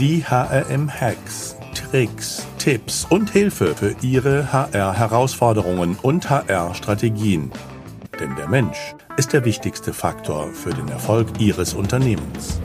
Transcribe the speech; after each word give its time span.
Die 0.00 0.24
HRM-Hacks, 0.24 1.58
Tricks, 1.74 2.46
Tipps 2.56 3.06
und 3.10 3.28
Hilfe 3.28 3.76
für 3.76 3.94
Ihre 4.00 4.50
HR-Herausforderungen 4.50 5.94
und 6.00 6.30
HR-Strategien. 6.30 7.50
Denn 8.18 8.34
der 8.34 8.48
Mensch 8.48 8.94
ist 9.18 9.34
der 9.34 9.44
wichtigste 9.44 9.92
Faktor 9.92 10.54
für 10.54 10.70
den 10.70 10.88
Erfolg 10.88 11.38
Ihres 11.38 11.74
Unternehmens. 11.74 12.62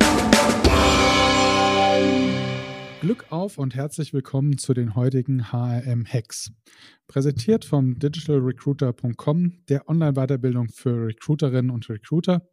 Glück 3.02 3.26
auf 3.32 3.58
und 3.58 3.76
herzlich 3.76 4.14
willkommen 4.14 4.58
zu 4.58 4.74
den 4.74 4.96
heutigen 4.96 5.52
HRM-Hacks. 5.52 6.54
Präsentiert 7.10 7.66
vom 7.66 8.00
digitalrecruiter.com, 8.00 9.66
der 9.68 9.90
Online-Weiterbildung 9.90 10.70
für 10.70 11.08
Recruiterinnen 11.08 11.70
und 11.70 11.90
Recruiter 11.90 12.48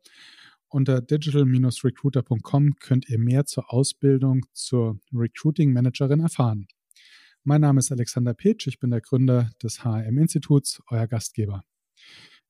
unter 0.73 1.01
digital-recruiter.com 1.01 2.77
könnt 2.77 3.09
ihr 3.09 3.19
mehr 3.19 3.45
zur 3.45 3.73
Ausbildung 3.73 4.47
zur 4.53 4.99
Recruiting 5.13 5.73
Managerin 5.73 6.21
erfahren. 6.21 6.67
Mein 7.45 7.61
Name 7.61 7.81
ist 7.81 7.93
Alexander 7.93 8.35
Petsch, 8.35 8.67
ich 8.67 8.79
bin 8.79 8.91
der 8.91 9.01
Gründer 9.01 9.51
des 9.63 9.85
HM-Instituts, 9.85 10.83
euer 10.89 11.07
Gastgeber. 11.07 11.65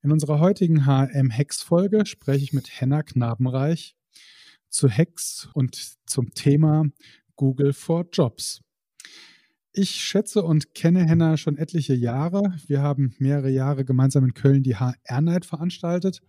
In 0.03 0.13
unserer 0.13 0.39
heutigen 0.39 0.87
HM-Hacks-Folge 0.87 2.07
spreche 2.07 2.45
ich 2.45 2.53
mit 2.53 2.81
Henna 2.81 3.03
Knabenreich 3.03 3.97
zu 4.69 4.89
Hacks 4.89 5.49
und 5.55 5.97
zum 6.07 6.33
Thema 6.35 6.85
Google 7.37 7.73
for 7.73 8.07
Jobs. 8.13 8.61
Ich 9.73 9.91
schätze 9.91 10.43
und 10.43 10.75
kenne 10.75 11.07
Henna 11.07 11.37
schon 11.37 11.57
etliche 11.57 11.95
Jahre. 11.95 12.43
Wir 12.67 12.83
haben 12.83 13.15
mehrere 13.19 13.51
Jahre 13.51 13.85
gemeinsam 13.85 14.25
in 14.25 14.35
Köln 14.35 14.63
die 14.63 14.77
HR 14.77 15.23
Night 15.23 15.47
veranstaltet 15.47 16.23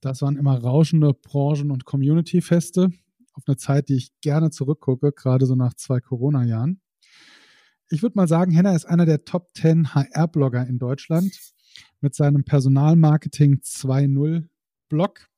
das 0.00 0.22
waren 0.22 0.36
immer 0.36 0.58
rauschende 0.58 1.12
Branchen- 1.12 1.70
und 1.70 1.84
Community-Feste 1.84 2.90
auf 3.32 3.42
eine 3.46 3.56
Zeit, 3.56 3.88
die 3.88 3.96
ich 3.96 4.10
gerne 4.20 4.50
zurückgucke, 4.50 5.12
gerade 5.12 5.46
so 5.46 5.54
nach 5.54 5.74
zwei 5.74 6.00
Corona-Jahren. 6.00 6.80
Ich 7.90 8.02
würde 8.02 8.16
mal 8.16 8.28
sagen, 8.28 8.52
Henna 8.52 8.74
ist 8.74 8.84
einer 8.84 9.06
der 9.06 9.24
Top 9.24 9.48
10 9.54 9.94
HR-Blogger 9.94 10.66
in 10.66 10.78
Deutschland 10.78 11.32
mit 12.00 12.14
seinem 12.14 12.44
Personalmarketing 12.44 13.60
2.0 13.62 14.46
Blog, 14.88 15.28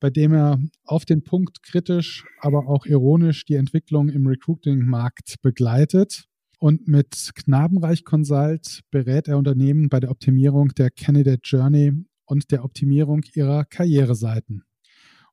bei 0.00 0.10
dem 0.10 0.32
er 0.32 0.58
auf 0.84 1.04
den 1.04 1.22
Punkt 1.22 1.62
kritisch, 1.62 2.24
aber 2.40 2.68
auch 2.68 2.86
ironisch 2.86 3.44
die 3.44 3.56
Entwicklung 3.56 4.08
im 4.08 4.26
Recruiting-Markt 4.26 5.36
begleitet. 5.42 6.24
Und 6.58 6.86
mit 6.86 7.32
Knabenreich 7.34 8.04
Consult 8.04 8.82
berät 8.90 9.26
er 9.26 9.36
Unternehmen 9.36 9.88
bei 9.88 9.98
der 10.00 10.10
Optimierung 10.10 10.68
der 10.68 10.90
Candidate 10.90 11.42
Journey 11.42 11.92
und 12.32 12.50
der 12.50 12.64
Optimierung 12.64 13.20
ihrer 13.34 13.66
Karriereseiten. 13.66 14.64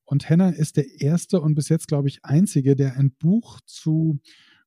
Und 0.04 0.28
Henna 0.28 0.50
ist 0.50 0.76
der 0.76 1.00
erste 1.00 1.40
und 1.40 1.56
bis 1.56 1.70
jetzt, 1.70 1.88
glaube 1.88 2.10
ich, 2.10 2.26
einzige, 2.26 2.76
der 2.76 2.98
ein 2.98 3.12
Buch 3.12 3.62
zu 3.66 4.20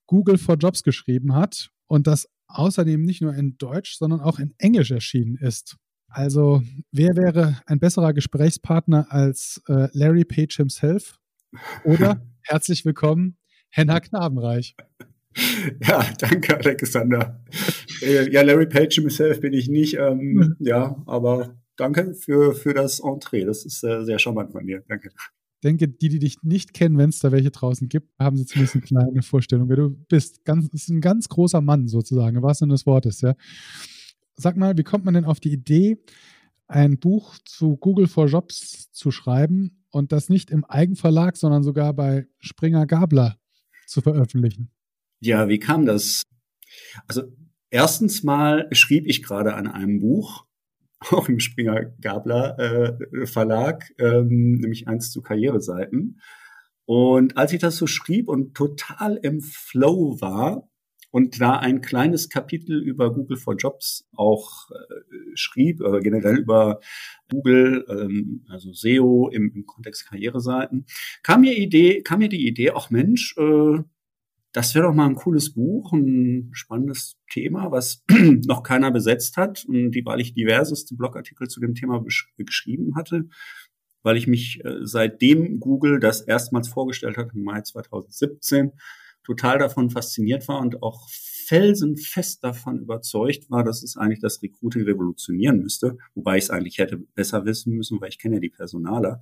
Google 0.07 0.39
for 0.39 0.57
Jobs 0.57 0.83
geschrieben 0.83 1.35
hat 1.35 1.69
und 1.89 2.07
das 2.07 2.31
außerdem 2.47 3.03
nicht 3.03 3.21
nur 3.21 3.35
in 3.35 3.59
Deutsch, 3.59 3.99
sondern 3.99 4.21
auch 4.21 4.39
in 4.39 4.55
Englisch 4.57 4.91
erschienen 4.91 5.37
ist. 5.37 5.77
Also, 6.09 6.63
wer 6.91 7.17
wäre 7.17 7.61
ein 7.67 7.81
besserer 7.81 8.15
Gesprächspartner 8.15 9.09
als 9.11 9.61
äh, 9.69 9.89
Larry 9.93 10.25
Page 10.25 10.57
himself? 10.57 11.19
Oder 11.85 12.27
herzlich 12.45 12.87
willkommen, 12.87 13.37
Henna 13.69 14.01
Knabenreich. 14.01 14.75
Ja, 15.81 16.05
danke, 16.19 16.59
Alexander. 16.59 17.43
Äh, 18.03 18.31
ja, 18.31 18.43
Larry 18.43 18.67
Page 18.67 18.97
himself 18.97 19.41
bin 19.41 19.55
ich 19.55 19.67
nicht, 19.67 19.95
ähm, 19.95 20.21
hm. 20.21 20.57
ja, 20.61 21.03
aber 21.07 21.57
danke 21.77 22.15
für, 22.15 22.55
für 22.55 22.75
das 22.75 23.01
Entree. 23.01 23.45
Das 23.45 23.65
ist 23.65 23.83
äh, 23.85 24.05
sehr 24.05 24.19
charmant 24.19 24.53
von 24.53 24.67
dir. 24.67 24.83
Danke. 24.89 25.09
Ich 25.09 25.61
denke, 25.65 25.89
die, 25.89 26.09
die 26.09 26.19
dich 26.19 26.43
nicht 26.43 26.75
kennen, 26.75 26.99
wenn 26.99 27.11
es 27.11 27.21
da 27.21 27.31
welche 27.31 27.51
draußen 27.51 27.89
gibt, 27.89 28.09
haben 28.19 28.37
sie 28.37 28.47
zumindest 28.47 28.75
eine 28.77 28.85
kleine 28.85 29.23
Vorstellung, 29.23 29.69
wer 29.69 29.77
du 29.77 29.91
bist. 29.91 30.45
Ganz, 30.45 30.69
ist 30.73 30.89
ein 30.89 31.01
ganz 31.01 31.29
großer 31.29 31.61
Mann 31.61 31.87
sozusagen, 31.87 32.43
was 32.43 32.59
denn 32.59 32.69
das 32.69 32.87
Wort 32.87 33.07
ist, 33.07 33.23
ja. 33.23 33.35
Sag 34.35 34.57
mal, 34.57 34.77
wie 34.77 34.83
kommt 34.83 35.05
man 35.05 35.15
denn 35.15 35.25
auf 35.25 35.41
die 35.41 35.53
Idee, 35.53 35.99
ein 36.67 36.99
Buch 36.99 37.37
zu 37.45 37.77
Google 37.77 38.09
for 38.09 38.27
Jobs 38.27 38.91
zu 38.93 39.11
schreiben 39.11 39.85
und 39.91 40.11
das 40.11 40.29
nicht 40.29 40.51
im 40.51 40.65
Eigenverlag, 40.65 41.37
sondern 41.37 41.63
sogar 41.63 41.93
bei 41.93 42.27
Springer 42.39 42.87
Gabler 42.87 43.39
zu 43.87 44.01
veröffentlichen? 44.01 44.71
Ja, 45.21 45.49
wie 45.49 45.59
kam 45.59 45.87
das? 45.87 46.23
Also 47.07 47.23
erstens 47.71 48.23
mal 48.23 48.69
schrieb 48.73 49.07
ich 49.07 49.23
gerade 49.23 49.55
an 49.55 49.67
einem 49.67 50.01
Buch 50.01 50.47
auch 51.11 51.29
im 51.29 51.41
Springer 51.41 51.85
Gabler 52.01 52.59
äh, 52.59 53.27
Verlag, 53.27 53.93
ähm, 53.99 54.55
nämlich 54.55 54.89
eins 54.89 55.11
zu 55.11 55.23
Karriereseiten. 55.23 56.21
Und 56.85 57.37
als 57.37 57.53
ich 57.53 57.61
das 57.61 57.77
so 57.77 57.87
schrieb 57.87 58.29
und 58.29 58.55
total 58.55 59.17
im 59.23 59.41
Flow 59.41 60.21
war 60.21 60.69
und 61.11 61.41
da 61.41 61.59
ein 61.59 61.81
kleines 61.81 62.29
Kapitel 62.29 62.83
über 62.83 63.13
Google 63.13 63.37
for 63.37 63.55
Jobs 63.55 64.09
auch 64.17 64.71
äh, 64.71 64.77
schrieb, 65.35 65.81
äh, 65.81 66.01
generell 66.01 66.39
über 66.39 66.81
Google, 67.31 67.85
ähm, 67.89 68.45
also 68.49 68.73
SEO 68.73 69.29
im, 69.29 69.53
im 69.55 69.67
Kontext 69.67 70.09
Karriereseiten, 70.09 70.87
kam 71.23 71.43
mir 71.43 71.57
Idee, 71.57 72.03
kam 72.03 72.21
mir 72.21 72.29
die 72.29 72.47
Idee, 72.47 72.73
ach 72.75 72.91
Mensch, 72.91 73.37
äh, 73.37 73.79
das 74.53 74.75
wäre 74.75 74.87
doch 74.87 74.95
mal 74.95 75.07
ein 75.07 75.15
cooles 75.15 75.55
Buch, 75.55 75.93
ein 75.93 76.51
spannendes 76.53 77.17
Thema, 77.31 77.71
was 77.71 78.05
noch 78.47 78.63
keiner 78.63 78.91
besetzt 78.91 79.37
hat 79.37 79.65
und 79.67 79.93
die, 79.93 80.05
weil 80.05 80.21
ich 80.21 80.35
diverseste 80.35 80.95
Blogartikel 80.95 81.49
zu 81.49 81.61
dem 81.61 81.75
Thema 81.75 82.05
geschrieben 82.37 82.95
hatte, 82.95 83.29
weil 84.03 84.17
ich 84.17 84.27
mich 84.27 84.63
äh, 84.65 84.81
seitdem 84.83 85.59
Google 85.59 86.01
das 86.01 86.21
erstmals 86.21 86.69
vorgestellt 86.69 87.17
hat 87.17 87.33
im 87.35 87.45
Mai 87.45 87.63
2017 87.63 88.73
total 89.25 89.59
davon 89.59 89.89
fasziniert 89.91 90.49
war 90.49 90.61
und 90.61 90.83
auch 90.83 91.09
felsenfest 91.09 92.43
davon 92.43 92.79
überzeugt 92.81 93.51
war, 93.51 93.65
dass 93.65 93.83
es 93.83 93.97
eigentlich 93.97 94.21
das 94.21 94.43
Recruiting 94.43 94.83
revolutionieren 94.83 95.61
müsste, 95.61 95.97
wobei 96.15 96.39
ich 96.39 96.45
es 96.45 96.51
eigentlich 96.51 96.79
hätte 96.79 96.99
besser 97.15 97.45
wissen 97.45 97.75
müssen, 97.75 98.01
weil 98.01 98.09
ich 98.09 98.19
kenne 98.19 98.37
ja 98.37 98.41
die 98.41 98.49
Personaler. 98.49 99.21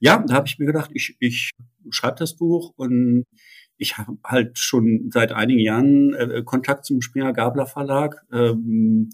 Ja, 0.00 0.24
da 0.26 0.34
habe 0.34 0.46
ich 0.46 0.58
mir 0.58 0.66
gedacht, 0.66 0.90
ich, 0.94 1.16
ich 1.20 1.50
schreibe 1.90 2.16
das 2.18 2.36
Buch 2.36 2.72
und 2.76 3.24
ich 3.76 3.98
habe 3.98 4.18
halt 4.24 4.58
schon 4.58 5.10
seit 5.12 5.32
einigen 5.32 5.60
Jahren 5.60 6.14
äh, 6.14 6.42
Kontakt 6.44 6.84
zum 6.84 7.00
Springer 7.00 7.32
Gabler 7.32 7.66
Verlag. 7.66 8.24
Ähm, 8.32 9.10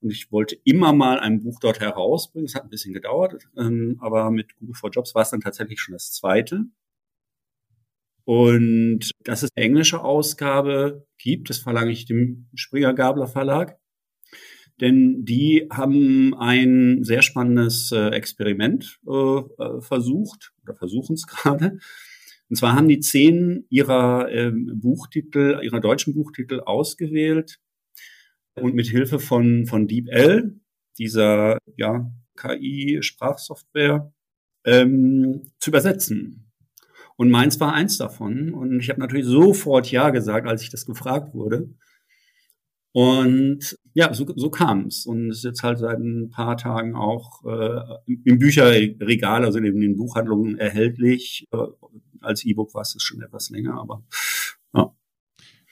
und 0.00 0.10
ich 0.10 0.32
wollte 0.32 0.56
immer 0.64 0.92
mal 0.92 1.20
ein 1.20 1.42
Buch 1.42 1.60
dort 1.60 1.80
herausbringen. 1.80 2.46
Es 2.46 2.54
hat 2.54 2.64
ein 2.64 2.70
bisschen 2.70 2.92
gedauert, 2.92 3.44
ähm, 3.56 3.98
aber 4.00 4.30
mit 4.30 4.56
Google 4.56 4.74
for 4.74 4.90
Jobs 4.90 5.14
war 5.14 5.22
es 5.22 5.30
dann 5.30 5.40
tatsächlich 5.40 5.80
schon 5.80 5.92
das 5.92 6.12
zweite. 6.12 6.64
Und 8.24 9.10
dass 9.24 9.42
es 9.42 9.50
eine 9.54 9.66
englische 9.66 10.02
Ausgabe 10.02 11.06
gibt, 11.18 11.50
das 11.50 11.58
verlange 11.58 11.92
ich 11.92 12.04
dem 12.04 12.48
Springer 12.54 12.94
Gabler 12.94 13.26
Verlag. 13.26 13.78
Denn 14.80 15.24
die 15.24 15.68
haben 15.70 16.34
ein 16.34 17.04
sehr 17.04 17.22
spannendes 17.22 17.92
äh, 17.92 18.08
Experiment 18.08 18.98
äh, 19.06 19.12
äh 19.12 19.80
versucht 19.80 20.52
oder 20.62 20.74
versuchen 20.74 21.14
es 21.14 21.26
gerade. 21.26 21.78
Und 22.52 22.56
zwar 22.56 22.76
haben 22.76 22.86
die 22.86 23.00
zehn 23.00 23.64
ihrer 23.70 24.30
ähm, 24.30 24.72
Buchtitel, 24.74 25.60
ihrer 25.62 25.80
deutschen 25.80 26.12
Buchtitel 26.12 26.60
ausgewählt 26.60 27.58
und 28.60 28.74
mit 28.74 28.88
Hilfe 28.88 29.20
von, 29.20 29.64
von 29.64 29.88
DeepL, 29.88 30.60
dieser 30.98 31.56
ja, 31.78 32.12
KI-Sprachsoftware, 32.36 34.12
ähm, 34.66 35.50
zu 35.60 35.70
übersetzen. 35.70 36.52
Und 37.16 37.30
meins 37.30 37.58
war 37.58 37.72
eins 37.72 37.96
davon. 37.96 38.52
Und 38.52 38.80
ich 38.80 38.90
habe 38.90 39.00
natürlich 39.00 39.24
sofort 39.24 39.90
Ja 39.90 40.10
gesagt, 40.10 40.46
als 40.46 40.62
ich 40.62 40.68
das 40.68 40.84
gefragt 40.84 41.32
wurde. 41.32 41.70
Und 42.92 43.78
ja, 43.94 44.12
so, 44.12 44.26
so 44.36 44.50
kam 44.50 44.86
es. 44.86 45.06
Und 45.06 45.30
es 45.30 45.38
ist 45.38 45.44
jetzt 45.44 45.62
halt 45.62 45.78
seit 45.78 45.98
ein 45.98 46.28
paar 46.30 46.56
Tagen 46.56 46.94
auch 46.94 47.42
äh, 47.44 48.12
im 48.24 48.38
Bücherregal, 48.38 49.44
also 49.44 49.58
in 49.58 49.80
den 49.80 49.96
Buchhandlungen 49.96 50.58
erhältlich. 50.58 51.46
Äh, 51.52 51.58
als 52.20 52.44
E-Book 52.44 52.74
war 52.74 52.82
es 52.82 52.94
schon 52.98 53.22
etwas 53.22 53.50
länger, 53.50 53.80
aber 53.80 54.04
ja. 54.74 54.94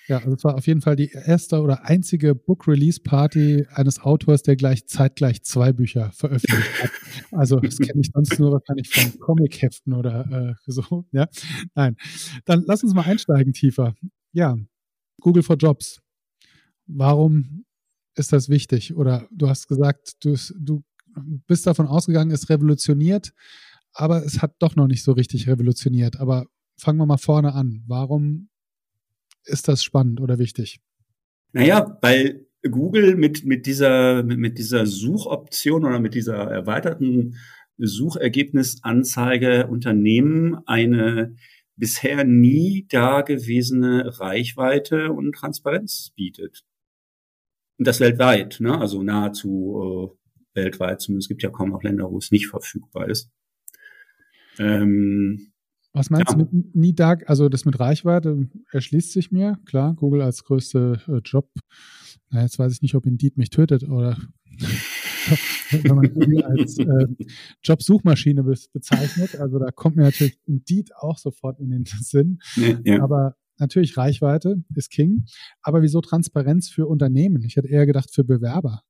Ja, 0.08 0.18
also 0.18 0.32
es 0.32 0.42
war 0.42 0.56
auf 0.56 0.66
jeden 0.66 0.80
Fall 0.80 0.96
die 0.96 1.10
erste 1.12 1.60
oder 1.60 1.84
einzige 1.84 2.34
Book-Release-Party 2.34 3.66
eines 3.70 4.00
Autors, 4.00 4.42
der 4.42 4.56
gleich 4.56 4.86
zeitgleich 4.86 5.42
zwei 5.44 5.72
Bücher 5.72 6.10
veröffentlicht 6.12 6.82
hat. 6.82 6.90
Also 7.32 7.60
das 7.60 7.78
kenne 7.78 8.00
ich 8.00 8.10
sonst 8.12 8.40
nur 8.40 8.50
wahrscheinlich 8.50 8.88
von 8.88 9.20
Comic-Heften 9.20 9.92
oder 9.92 10.56
äh, 10.66 10.70
so. 10.72 11.04
Ja, 11.12 11.28
nein. 11.76 11.96
Dann 12.44 12.64
lass 12.66 12.82
uns 12.82 12.92
mal 12.92 13.02
einsteigen 13.02 13.52
tiefer. 13.52 13.94
Ja, 14.32 14.56
Google 15.20 15.44
for 15.44 15.56
Jobs. 15.56 16.00
Warum 16.92 17.64
ist 18.16 18.32
das 18.32 18.48
wichtig? 18.48 18.96
Oder 18.96 19.28
du 19.30 19.48
hast 19.48 19.68
gesagt, 19.68 20.24
du, 20.24 20.36
du 20.58 20.82
bist 21.46 21.66
davon 21.66 21.86
ausgegangen, 21.86 22.30
es 22.30 22.48
revolutioniert 22.48 23.32
aber 23.92 24.24
es 24.24 24.42
hat 24.42 24.54
doch 24.58 24.76
noch 24.76 24.86
nicht 24.86 25.02
so 25.02 25.12
richtig 25.12 25.48
revolutioniert. 25.48 26.18
Aber 26.20 26.46
fangen 26.76 26.98
wir 26.98 27.06
mal 27.06 27.18
vorne 27.18 27.54
an. 27.54 27.82
Warum 27.86 28.48
ist 29.44 29.68
das 29.68 29.82
spannend 29.82 30.20
oder 30.20 30.38
wichtig? 30.38 30.80
Naja, 31.52 31.98
weil 32.00 32.46
Google 32.62 33.16
mit, 33.16 33.44
mit, 33.44 33.66
dieser, 33.66 34.22
mit, 34.22 34.38
mit 34.38 34.58
dieser 34.58 34.86
Suchoption 34.86 35.84
oder 35.84 35.98
mit 35.98 36.14
dieser 36.14 36.36
erweiterten 36.36 37.36
Suchergebnisanzeige 37.78 39.66
Unternehmen 39.66 40.58
eine 40.66 41.36
bisher 41.76 42.24
nie 42.24 42.86
dagewesene 42.90 44.20
Reichweite 44.20 45.12
und 45.12 45.32
Transparenz 45.32 46.12
bietet. 46.14 46.62
Und 47.80 47.86
das 47.86 47.98
weltweit, 47.98 48.58
ne? 48.60 48.78
also 48.78 49.02
nahezu 49.02 50.12
äh, 50.54 50.60
weltweit. 50.60 51.00
Zumindest 51.00 51.30
gibt 51.30 51.42
ja 51.42 51.48
kaum 51.48 51.70
noch 51.70 51.82
Länder, 51.82 52.10
wo 52.10 52.18
es 52.18 52.30
nicht 52.30 52.46
verfügbar 52.46 53.08
ist. 53.08 53.30
Ähm, 54.58 55.50
was 55.94 56.10
meinst 56.10 56.32
ja. 56.32 56.36
du 56.36 56.44
mit 56.44 56.76
nie 56.76 56.94
da, 56.94 57.14
also 57.24 57.48
das 57.48 57.64
mit 57.64 57.80
Reichweite 57.80 58.50
erschließt 58.70 59.12
sich 59.12 59.32
mir, 59.32 59.58
klar, 59.64 59.94
Google 59.94 60.20
als 60.20 60.44
größte 60.44 61.00
äh, 61.08 61.20
Job. 61.24 61.48
Na, 62.28 62.42
jetzt 62.42 62.58
weiß 62.58 62.70
ich 62.74 62.82
nicht, 62.82 62.94
ob 62.96 63.06
Indeed 63.06 63.38
mich 63.38 63.48
tötet 63.48 63.88
oder 63.88 64.18
wenn 65.70 65.96
man 65.96 66.12
Google 66.12 66.44
als 66.44 66.76
äh, 66.76 67.06
Jobsuchmaschine 67.62 68.42
be 68.42 68.56
bezeichnet. 68.74 69.40
Also 69.40 69.58
da 69.58 69.70
kommt 69.70 69.96
mir 69.96 70.02
natürlich 70.02 70.38
Indeed 70.44 70.94
auch 70.96 71.16
sofort 71.16 71.58
in 71.58 71.70
den 71.70 71.84
Sinn. 72.02 72.40
Ja, 72.56 72.78
ja. 72.84 73.02
Aber 73.02 73.36
natürlich 73.60 73.96
Reichweite 73.96 74.62
ist 74.74 74.90
King. 74.90 75.26
Aber 75.62 75.82
wieso 75.82 76.00
Transparenz 76.00 76.68
für 76.68 76.86
Unternehmen? 76.86 77.42
Ich 77.42 77.56
hätte 77.56 77.68
eher 77.68 77.86
gedacht 77.86 78.10
für 78.12 78.24
Bewerber. 78.24 78.82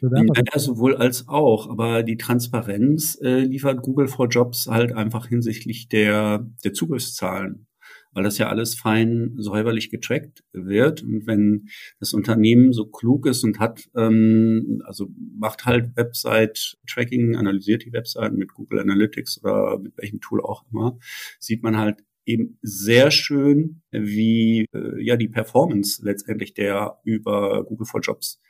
Ja, 0.00 0.58
sowohl 0.58 0.96
als 0.96 1.28
auch. 1.28 1.68
Aber 1.68 2.02
die 2.02 2.16
Transparenz 2.16 3.18
äh, 3.22 3.40
liefert 3.40 3.82
Google 3.82 4.08
for 4.08 4.28
Jobs 4.28 4.66
halt 4.66 4.92
einfach 4.92 5.26
hinsichtlich 5.26 5.88
der, 5.88 6.46
der 6.64 6.72
Zugriffszahlen 6.72 7.66
weil 8.12 8.24
das 8.24 8.38
ja 8.38 8.48
alles 8.48 8.74
fein 8.74 9.34
säuberlich 9.36 9.90
getrackt 9.90 10.42
wird. 10.52 11.02
Und 11.02 11.26
wenn 11.26 11.68
das 11.98 12.12
Unternehmen 12.12 12.72
so 12.72 12.86
klug 12.86 13.26
ist 13.26 13.44
und 13.44 13.58
hat, 13.58 13.88
ähm, 13.94 14.82
also 14.84 15.08
macht 15.38 15.64
halt 15.64 15.96
Website-Tracking, 15.96 17.36
analysiert 17.36 17.84
die 17.84 17.92
Webseiten 17.92 18.36
mit 18.36 18.54
Google 18.54 18.80
Analytics 18.80 19.42
oder 19.42 19.78
mit 19.78 19.96
welchem 19.96 20.20
Tool 20.20 20.40
auch 20.40 20.64
immer, 20.72 20.98
sieht 21.38 21.62
man 21.62 21.76
halt 21.76 22.04
eben 22.26 22.58
sehr 22.62 23.10
schön, 23.10 23.82
wie 23.90 24.66
äh, 24.72 25.02
ja 25.02 25.16
die 25.16 25.28
Performance 25.28 26.04
letztendlich 26.04 26.54
der 26.54 26.98
über 27.04 27.64
Google 27.64 27.86
for 27.86 28.00
Jobs 28.00 28.40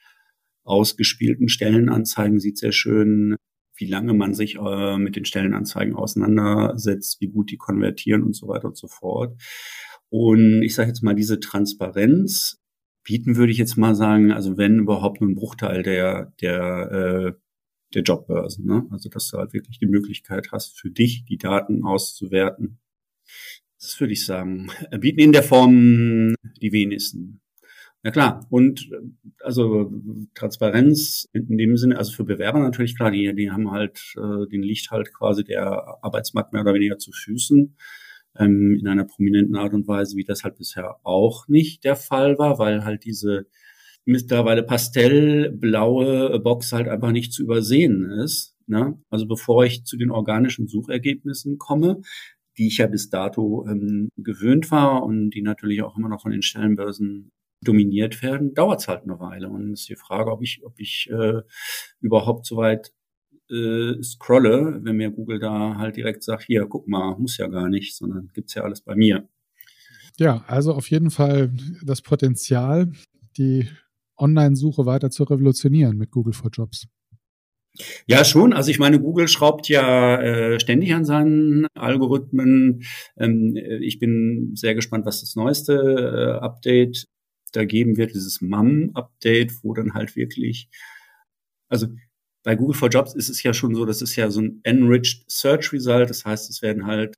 ausgespielten 0.65 1.49
Stellenanzeigen 1.49 2.39
sieht 2.39 2.59
sehr 2.59 2.73
schön, 2.73 3.37
wie 3.77 3.87
lange 3.87 4.13
man 4.13 4.35
sich 4.35 4.57
äh, 4.57 4.99
mit 4.99 5.17
den 5.17 5.25
Stellenanzeigen 5.25 5.95
auseinandersetzt, 5.95 7.21
wie 7.21 7.29
gut 7.29 7.51
die 7.51 7.57
konvertieren 7.57 8.23
und 8.23 8.37
so 8.37 8.47
weiter 8.47 8.69
und 8.69 8.77
so 8.77 8.89
fort. 8.89 9.41
Und 10.11 10.63
ich 10.63 10.75
sage 10.75 10.89
jetzt 10.89 11.03
mal, 11.03 11.15
diese 11.15 11.41
Transparenz 11.41 12.61
bieten 13.05 13.37
würde 13.37 13.53
ich 13.53 13.59
jetzt 13.59 13.77
mal 13.77 13.95
sagen, 13.95 14.33
also 14.33 14.59
wenn 14.59 14.81
überhaupt 14.81 15.21
nur 15.21 15.31
ein 15.31 15.35
Bruchteil 15.35 15.83
der, 15.83 16.33
der, 16.41 16.91
äh, 16.91 17.41
der 17.95 18.03
Jobbörsen. 18.03 18.67
Ne? 18.67 18.87
Also 18.91 19.09
dass 19.09 19.29
du 19.31 19.39
halt 19.39 19.53
wirklich 19.53 19.79
die 19.79 19.87
Möglichkeit 19.87 20.49
hast, 20.53 20.79
für 20.79 20.91
dich 20.91 21.25
die 21.25 21.39
Daten 21.39 21.85
auszuwerten. 21.85 22.79
Das 23.81 23.99
würde 23.99 24.13
ich 24.13 24.27
sagen, 24.27 24.71
bieten 25.01 25.21
in 25.21 25.33
der 25.33 25.43
Form 25.43 26.35
die 26.61 26.73
wenigsten. 26.73 27.41
Ja 28.03 28.11
klar. 28.11 28.47
Und 28.51 28.91
äh, 28.93 28.97
also 29.43 29.93
Transparenz 30.35 31.29
in 31.33 31.59
dem 31.59 31.77
Sinne, 31.77 31.99
also 31.99 32.13
für 32.13 32.25
Bewerber 32.25 32.61
natürlich 32.61 32.97
klar, 32.97 33.11
die, 33.11 33.35
die 33.35 33.51
haben 33.51 33.71
halt, 33.71 34.15
äh, 34.17 34.49
den 34.51 34.63
liegt 34.63 34.91
halt 34.91 35.13
quasi 35.13 35.45
der 35.45 35.99
Arbeitsmarkt 36.03 36.53
mehr 36.53 36.63
oder 36.63 36.75
weniger 36.75 36.99
zu 36.99 37.13
Füßen 37.13 37.77
ähm, 38.39 38.79
in 38.81 38.89
einer 38.89 39.05
prominenten 39.05 39.57
Art 39.57 39.75
und 39.75 39.87
Weise, 39.87 40.17
wie 40.17 40.25
das 40.25 40.45
halt 40.45 40.57
bisher 40.57 40.97
auch 41.03 41.47
nicht 41.49 41.85
der 41.85 41.97
Fall 41.97 42.39
war, 42.39 42.59
weil 42.59 42.85
halt 42.85 43.05
diese 43.05 43.47
mittlerweile 44.07 44.63
pastellblaue 44.63 46.41
Box 46.41 46.73
halt 46.73 46.89
einfach 46.89 47.13
nicht 47.13 47.33
zu 47.33 47.43
übersehen 47.43 48.11
ist. 48.11 48.57
Ne? 48.67 48.99
Also 49.11 49.27
bevor 49.27 49.65
ich 49.65 49.85
zu 49.85 49.99
den 49.99 50.11
organischen 50.11 50.69
Suchergebnissen 50.69 51.59
komme, 51.59 52.01
die 52.61 52.67
ich 52.67 52.77
ja 52.77 52.87
bis 52.87 53.09
dato 53.09 53.67
ähm, 53.67 54.11
gewöhnt 54.19 54.71
war 54.71 55.03
und 55.03 55.31
die 55.31 55.41
natürlich 55.41 55.83
auch 55.83 55.97
immer 55.97 56.11
noch 56.11 56.21
von 56.21 56.31
den 56.31 56.43
Stellenbörsen 56.43 57.33
dominiert 57.63 58.23
werden, 58.23 58.53
dauert 58.53 58.81
es 58.81 58.89
halt 58.89 59.05
eine 59.05 59.19
Weile. 59.19 59.49
Und 59.49 59.73
es 59.73 59.81
ist 59.81 59.89
die 59.89 59.97
Frage, 59.97 60.31
ob 60.31 60.43
ich, 60.43 60.61
ob 60.63 60.79
ich 60.79 61.09
äh, 61.11 61.41
überhaupt 62.01 62.45
so 62.45 62.59
weit 62.59 62.93
äh, 63.51 63.95
scrolle, 64.03 64.79
wenn 64.83 64.97
mir 64.97 65.11
Google 65.11 65.39
da 65.39 65.77
halt 65.77 65.97
direkt 65.97 66.23
sagt, 66.23 66.45
hier, 66.45 66.67
guck 66.67 66.87
mal, 66.87 67.17
muss 67.19 67.39
ja 67.39 67.47
gar 67.49 67.71
nicht, 67.71 67.97
sondern 67.97 68.31
gibt's 68.35 68.53
ja 68.53 68.63
alles 68.63 68.83
bei 68.83 68.95
mir. 68.95 69.27
Ja, 70.19 70.45
also 70.47 70.75
auf 70.75 70.91
jeden 70.91 71.11
Fall 71.11 71.51
das 71.83 72.03
Potenzial, 72.03 72.93
die 73.39 73.71
Online-Suche 74.19 74.85
weiter 74.85 75.11
zu 75.11 75.25
revolutionieren 75.25 75.97
mit 75.97 76.11
Google 76.11 76.35
for 76.35 76.51
Jobs. 76.51 76.89
Ja, 78.07 78.25
schon. 78.25 78.53
Also 78.53 78.71
ich 78.71 78.79
meine, 78.79 79.01
Google 79.01 79.29
schraubt 79.29 79.69
ja 79.69 80.21
äh, 80.21 80.61
ständig 80.61 80.93
an 80.95 81.05
seinen 81.05 81.67
Algorithmen. 81.75 82.83
Ähm, 83.17 83.57
ich 83.81 83.99
bin 83.99 84.53
sehr 84.55 84.75
gespannt, 84.75 85.07
was 85.07 85.21
das 85.21 85.37
neueste 85.37 85.75
äh, 85.75 86.45
Update 86.45 87.07
da 87.53 87.65
geben 87.65 87.97
wird, 87.97 88.15
dieses 88.15 88.41
MUM-Update, 88.41 89.63
wo 89.63 89.75
dann 89.75 89.95
halt 89.95 90.17
wirklich, 90.17 90.69
also 91.69 91.89
bei 92.43 92.55
Google 92.57 92.77
for 92.77 92.89
Jobs 92.89 93.15
ist 93.15 93.29
es 93.29 93.43
ja 93.43 93.53
schon 93.53 93.75
so, 93.75 93.85
das 93.85 94.03
ist 94.03 94.17
ja 94.17 94.31
so 94.31 94.41
ein 94.41 94.61
enriched 94.65 95.25
Search 95.31 95.73
Result. 95.73 96.11
Das 96.11 96.25
heißt, 96.25 96.49
es 96.51 96.63
werden 96.63 96.87
halt 96.87 97.17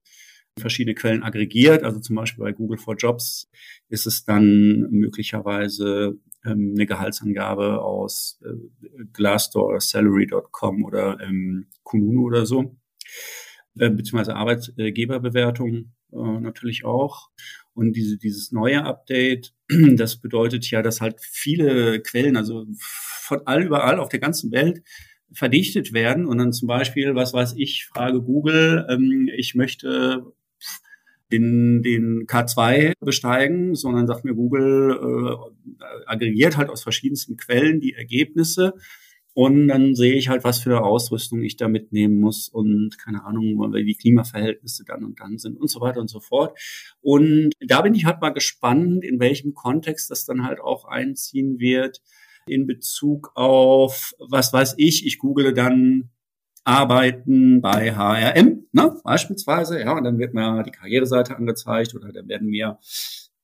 verschiedene 0.59 0.95
Quellen 0.95 1.23
aggregiert. 1.23 1.85
Also 1.85 2.01
zum 2.01 2.17
Beispiel 2.17 2.45
bei 2.45 2.53
Google 2.53 2.79
for 2.79 2.97
Jobs 2.97 3.49
ist 3.89 4.07
es 4.07 4.25
dann 4.25 4.89
möglicherweise 4.91 6.19
ähm, 6.45 6.73
eine 6.75 6.87
Gehaltsangabe 6.87 7.81
aus 7.83 8.41
äh, 8.45 8.82
Glassdoor 9.13 9.69
oder 9.69 9.81
Salary.com 9.81 10.85
oder 10.85 11.19
ähm, 11.21 11.67
Kununu 11.83 12.27
oder 12.27 12.47
so, 12.47 12.77
äh, 13.79 13.91
beziehungsweise 13.91 14.37
Arbeitgeberbewertung 14.37 15.93
äh, 16.13 16.41
natürlich 16.41 16.85
auch. 16.85 17.31
Und 17.75 17.95
diese, 17.95 18.19
dieses 18.19 18.53
neue 18.53 18.85
Update, 18.85 19.55
das 19.69 20.17
bedeutet 20.17 20.71
ja, 20.71 20.83
dass 20.83 21.01
halt 21.01 21.21
viele 21.21 22.01
Quellen, 22.01 22.37
also 22.37 22.67
von 22.79 23.41
all 23.47 23.63
überall 23.63 23.99
auf 23.99 24.09
der 24.09 24.21
ganzen 24.21 24.53
Welt, 24.53 24.83
verdichtet 25.35 25.93
werden 25.93 26.27
und 26.27 26.39
dann 26.39 26.53
zum 26.53 26.69
Beispiel, 26.69 27.15
was 27.15 27.33
weiß 27.33 27.55
ich, 27.57 27.87
frage 27.87 28.21
Google, 28.21 28.87
ähm, 28.91 29.31
ich 29.35 29.55
möchte 29.55 30.33
den, 31.33 31.83
den 31.83 32.27
K2 32.27 32.93
besteigen, 33.01 33.75
sondern 33.75 34.07
sagt 34.07 34.25
mir 34.25 34.35
Google, 34.35 34.99
äh, 35.01 35.85
aggregiert 36.07 36.57
halt 36.57 36.69
aus 36.69 36.83
verschiedensten 36.83 37.37
Quellen 37.37 37.81
die 37.81 37.95
Ergebnisse 37.95 38.75
und 39.35 39.69
dann 39.69 39.95
sehe 39.95 40.15
ich 40.15 40.29
halt, 40.29 40.45
was 40.45 40.61
für 40.61 40.85
Ausrüstung 40.85 41.43
ich 41.43 41.57
da 41.57 41.69
mitnehmen 41.69 42.21
muss 42.21 42.49
und 42.49 42.99
keine 42.99 43.25
Ahnung, 43.25 43.73
die 43.73 43.95
Klimaverhältnisse 43.95 44.85
dann 44.85 45.05
und 45.05 45.21
dann 45.21 45.39
sind 45.39 45.59
und 45.59 45.69
so 45.69 45.81
weiter 45.81 46.01
und 46.01 46.09
so 46.09 46.21
fort. 46.21 46.59
Und 47.01 47.53
da 47.61 47.81
bin 47.81 47.95
ich 47.95 48.05
halt 48.05 48.21
mal 48.21 48.31
gespannt, 48.31 49.05
in 49.05 49.21
welchem 49.21 49.55
Kontext 49.55 50.11
das 50.11 50.27
dann 50.27 50.45
halt 50.45 50.61
auch 50.61 50.85
einziehen 50.85 51.59
wird 51.59 52.03
in 52.47 52.67
Bezug 52.67 53.31
auf, 53.35 54.13
was 54.19 54.53
weiß 54.53 54.75
ich, 54.77 55.07
ich 55.07 55.19
google 55.19 55.55
dann 55.55 56.11
Arbeiten 56.65 57.61
bei 57.61 57.93
HRM, 57.95 58.67
ne, 58.73 58.97
beispielsweise, 59.03 59.81
ja, 59.81 59.97
und 59.97 60.05
dann 60.05 60.19
wird 60.19 60.35
mir 60.35 60.63
die 60.63 60.71
Karriereseite 60.71 61.37
angezeigt 61.37 61.95
oder 61.95 62.13
dann 62.13 62.29
werden 62.29 62.49
mir 62.49 62.79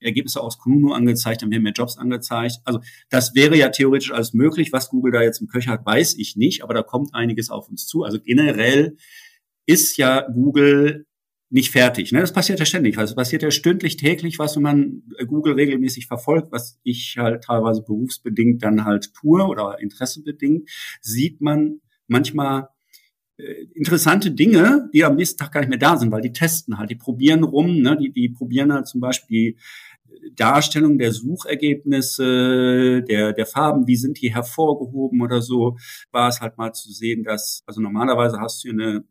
Ergebnisse 0.00 0.40
aus 0.40 0.58
Kununu 0.58 0.92
angezeigt, 0.92 1.42
dann 1.42 1.50
werden 1.50 1.64
mir 1.64 1.72
Jobs 1.72 1.98
angezeigt. 1.98 2.60
Also 2.64 2.80
das 3.10 3.34
wäre 3.34 3.56
ja 3.56 3.68
theoretisch 3.70 4.12
alles 4.12 4.32
möglich. 4.32 4.72
Was 4.72 4.90
Google 4.90 5.12
da 5.12 5.22
jetzt 5.22 5.40
im 5.40 5.48
Köcher 5.48 5.72
hat, 5.72 5.84
weiß 5.84 6.16
ich 6.18 6.36
nicht, 6.36 6.62
aber 6.62 6.74
da 6.74 6.82
kommt 6.82 7.14
einiges 7.14 7.50
auf 7.50 7.68
uns 7.68 7.86
zu. 7.86 8.04
Also 8.04 8.20
generell 8.20 8.96
ist 9.66 9.96
ja 9.96 10.20
Google 10.20 11.06
nicht 11.50 11.70
fertig. 11.70 12.12
Ne? 12.12 12.20
Das 12.20 12.32
passiert 12.32 12.58
ja 12.58 12.66
ständig. 12.66 12.98
Also 12.98 13.14
passiert 13.14 13.42
ja 13.42 13.50
stündlich, 13.50 13.96
täglich 13.96 14.38
was, 14.38 14.56
wenn 14.56 14.62
man 14.62 15.02
Google 15.26 15.54
regelmäßig 15.54 16.06
verfolgt, 16.06 16.52
was 16.52 16.78
ich 16.82 17.16
halt 17.18 17.44
teilweise 17.44 17.82
berufsbedingt 17.82 18.62
dann 18.62 18.84
halt 18.84 19.14
tue 19.14 19.42
oder 19.44 19.78
interessebedingt, 19.80 20.68
sieht 21.00 21.40
man 21.40 21.80
manchmal 22.06 22.62
äh, 22.62 22.77
interessante 23.74 24.30
Dinge, 24.32 24.88
die 24.92 25.04
am 25.04 25.16
nächsten 25.16 25.38
Tag 25.38 25.52
gar 25.52 25.60
nicht 25.60 25.68
mehr 25.68 25.78
da 25.78 25.96
sind, 25.96 26.10
weil 26.10 26.22
die 26.22 26.32
testen 26.32 26.78
halt, 26.78 26.90
die 26.90 26.96
probieren 26.96 27.44
rum, 27.44 27.80
ne? 27.80 27.96
die, 27.96 28.10
die 28.10 28.28
probieren 28.28 28.72
halt 28.72 28.88
zum 28.88 29.00
Beispiel 29.00 29.28
die 29.28 29.56
Darstellung 30.34 30.98
der 30.98 31.12
Suchergebnisse, 31.12 33.04
der, 33.08 33.32
der 33.32 33.46
Farben, 33.46 33.86
wie 33.86 33.96
sind 33.96 34.20
die 34.20 34.34
hervorgehoben 34.34 35.22
oder 35.22 35.40
so, 35.40 35.76
war 36.10 36.28
es 36.28 36.40
halt 36.40 36.58
mal 36.58 36.72
zu 36.72 36.90
sehen, 36.90 37.22
dass, 37.22 37.62
also 37.66 37.80
normalerweise 37.80 38.40
hast 38.40 38.64
du 38.64 38.70
eine 38.70 39.04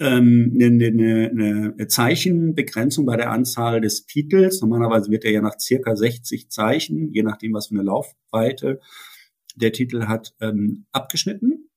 ähm, 0.00 0.56
eine, 0.58 0.86
eine, 0.86 1.30
eine 1.76 1.86
Zeichenbegrenzung 1.86 3.04
bei 3.04 3.16
der 3.16 3.30
Anzahl 3.30 3.82
des 3.82 4.06
Titels. 4.06 4.62
Normalerweise 4.62 5.10
wird 5.10 5.24
er 5.24 5.30
ja 5.30 5.42
nach 5.42 5.58
circa 5.60 5.94
60 5.94 6.48
Zeichen, 6.50 7.12
je 7.12 7.22
nachdem, 7.22 7.52
was 7.52 7.66
für 7.68 7.74
eine 7.74 7.82
Laufweite 7.82 8.80
der 9.56 9.72
Titel 9.72 10.06
hat, 10.06 10.34
ähm, 10.40 10.86
abgeschnitten. 10.90 11.69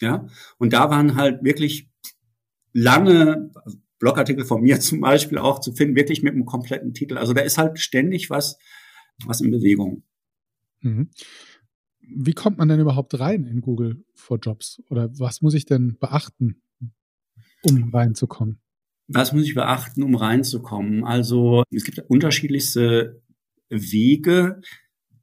Ja, 0.00 0.26
und 0.58 0.72
da 0.72 0.90
waren 0.90 1.16
halt 1.16 1.42
wirklich 1.42 1.90
lange, 2.72 3.50
Blogartikel 3.98 4.44
von 4.44 4.62
mir 4.62 4.80
zum 4.80 5.00
Beispiel 5.00 5.38
auch 5.38 5.60
zu 5.60 5.72
finden, 5.72 5.96
wirklich 5.96 6.22
mit 6.22 6.34
einem 6.34 6.46
kompletten 6.46 6.94
Titel. 6.94 7.18
Also 7.18 7.32
da 7.32 7.40
ist 7.42 7.58
halt 7.58 7.78
ständig 7.78 8.30
was, 8.30 8.58
was 9.24 9.40
in 9.40 9.50
Bewegung. 9.50 10.04
Mhm. 10.80 11.10
Wie 12.00 12.32
kommt 12.32 12.58
man 12.58 12.68
denn 12.68 12.80
überhaupt 12.80 13.18
rein 13.18 13.44
in 13.44 13.60
Google 13.60 14.04
for 14.14 14.38
Jobs? 14.38 14.80
Oder 14.88 15.10
was 15.18 15.42
muss 15.42 15.54
ich 15.54 15.66
denn 15.66 15.98
beachten, 15.98 16.62
um 17.62 17.90
reinzukommen? 17.92 18.60
was 19.08 19.32
muss 19.32 19.44
ich 19.44 19.54
beachten, 19.54 20.02
um 20.02 20.14
reinzukommen? 20.14 21.04
Also 21.04 21.64
es 21.70 21.84
gibt 21.84 21.98
unterschiedlichste 22.08 23.22
Wege. 23.70 24.60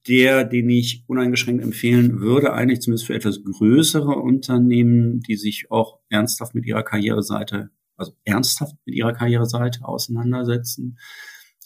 Der, 0.08 0.44
den 0.44 0.70
ich 0.70 1.04
uneingeschränkt 1.08 1.64
empfehlen 1.64 2.20
würde, 2.20 2.54
eigentlich 2.54 2.82
zumindest 2.82 3.08
für 3.08 3.16
etwas 3.16 3.44
größere 3.44 4.16
Unternehmen, 4.16 5.22
die 5.22 5.36
sich 5.36 5.72
auch 5.72 6.00
ernsthaft 6.10 6.54
mit 6.54 6.66
ihrer 6.66 6.84
Karriereseite, 6.84 7.72
also 7.98 8.14
ernsthaft 8.24 8.76
mit 8.86 8.96
ihrer 8.96 9.14
Karriereseite 9.14 9.84
auseinandersetzen, 9.84 11.00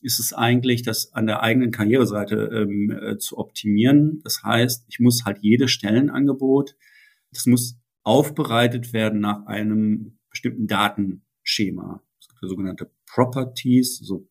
ist 0.01 0.19
es 0.19 0.33
eigentlich, 0.33 0.83
das 0.83 1.13
an 1.13 1.27
der 1.27 1.43
eigenen 1.43 1.71
Karriereseite 1.71 2.49
ähm, 2.53 2.91
äh, 2.91 3.17
zu 3.17 3.37
optimieren. 3.37 4.21
Das 4.23 4.43
heißt, 4.43 4.85
ich 4.87 4.99
muss 4.99 5.25
halt 5.25 5.39
jedes 5.41 5.71
Stellenangebot, 5.71 6.75
das 7.31 7.45
muss 7.45 7.77
aufbereitet 8.03 8.93
werden 8.93 9.19
nach 9.19 9.45
einem 9.45 10.17
bestimmten 10.29 10.67
Datenschema. 10.67 12.01
Es 12.19 12.27
gibt 12.27 12.39
sogenannte 12.41 12.91
Properties, 13.05 13.97
so 13.97 14.27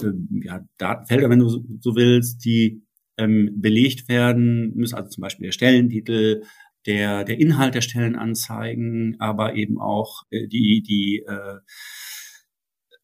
ähm, 0.00 0.42
ja, 0.44 0.64
Datenfelder, 0.78 1.28
wenn 1.30 1.40
du 1.40 1.48
so, 1.48 1.64
so 1.80 1.96
willst, 1.96 2.44
die 2.44 2.86
ähm, 3.22 3.60
belegt 3.60 4.08
werden 4.08 4.74
müssen, 4.74 4.96
also 4.96 5.08
zum 5.08 5.22
Beispiel 5.22 5.46
der 5.46 5.52
Stellentitel, 5.52 6.42
der, 6.86 7.24
der 7.24 7.38
Inhalt 7.38 7.74
der 7.74 7.80
Stellenanzeigen, 7.80 9.16
aber 9.20 9.54
eben 9.54 9.80
auch 9.80 10.22
äh, 10.30 10.48
die, 10.48 10.82
die 10.82 11.24
äh, 11.26 11.58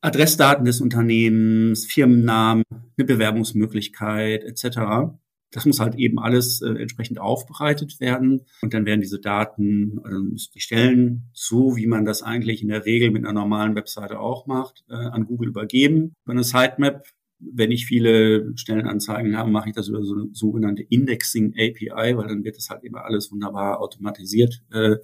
Adressdaten 0.01 0.65
des 0.65 0.81
Unternehmens, 0.81 1.87
Firmennamen, 1.87 2.65
eine 2.71 3.07
Bewerbungsmöglichkeit 3.07 4.45
etc. 4.45 5.13
Das 5.51 5.65
muss 5.65 5.81
halt 5.81 5.97
eben 5.97 6.19
alles 6.19 6.61
äh, 6.61 6.71
entsprechend 6.71 7.19
aufbereitet 7.19 8.01
werden 8.01 8.43
und 8.63 8.75
dann 8.75 8.87
werden 8.87 9.01
diese 9.01 9.19
Daten, 9.19 9.99
also 10.05 10.51
die 10.55 10.61
Stellen, 10.61 11.31
so 11.33 11.77
wie 11.77 11.87
man 11.87 12.05
das 12.05 12.23
eigentlich 12.23 12.63
in 12.63 12.69
der 12.69 12.85
Regel 12.85 13.11
mit 13.11 13.25
einer 13.25 13.33
normalen 13.33 13.75
Webseite 13.75 14.21
auch 14.21 14.47
macht, 14.47 14.85
äh, 14.89 14.95
an 14.95 15.25
Google 15.25 15.49
übergeben. 15.49 16.15
Über 16.25 16.33
eine 16.33 16.45
Sitemap, 16.45 17.07
wenn 17.41 17.71
ich 17.71 17.87
viele 17.87 18.53
Stellenanzeigen 18.57 19.37
habe, 19.37 19.51
mache 19.51 19.69
ich 19.69 19.75
das 19.75 19.89
über 19.89 20.03
so 20.03 20.15
eine 20.15 20.29
sogenannte 20.33 20.83
Indexing 20.83 21.55
API, 21.55 22.17
weil 22.17 22.29
dann 22.29 22.45
wird 22.45 22.57
das 22.57 22.71
halt 22.71 22.85
immer 22.85 23.05
alles 23.05 23.31
wunderbar 23.31 23.81
automatisiert 23.81 24.63
äh, 24.73 24.97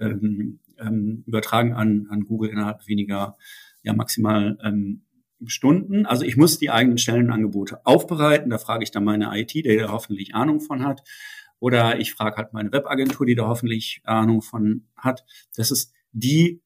ähm, 0.00 0.60
ähm, 0.78 1.22
übertragen 1.26 1.72
an, 1.72 2.06
an 2.10 2.24
Google 2.24 2.50
innerhalb 2.50 2.86
weniger 2.88 3.36
ja 3.82 3.92
maximal 3.92 4.58
ähm, 4.64 5.02
Stunden. 5.46 6.06
Also 6.06 6.24
ich 6.24 6.36
muss 6.36 6.58
die 6.58 6.70
eigenen 6.70 6.98
Stellenangebote 6.98 7.86
aufbereiten. 7.86 8.50
Da 8.50 8.58
frage 8.58 8.82
ich 8.82 8.90
dann 8.90 9.04
meine 9.04 9.30
IT, 9.38 9.54
der 9.64 9.86
da 9.86 9.92
hoffentlich 9.92 10.34
Ahnung 10.34 10.60
von 10.60 10.84
hat. 10.84 11.02
Oder 11.58 11.98
ich 12.00 12.12
frage 12.12 12.36
halt 12.36 12.52
meine 12.52 12.72
Webagentur, 12.72 13.26
die 13.26 13.34
da 13.34 13.46
hoffentlich 13.46 14.00
Ahnung 14.04 14.42
von 14.42 14.86
hat. 14.96 15.24
Das 15.56 15.70
ist 15.70 15.92
die 16.12 16.62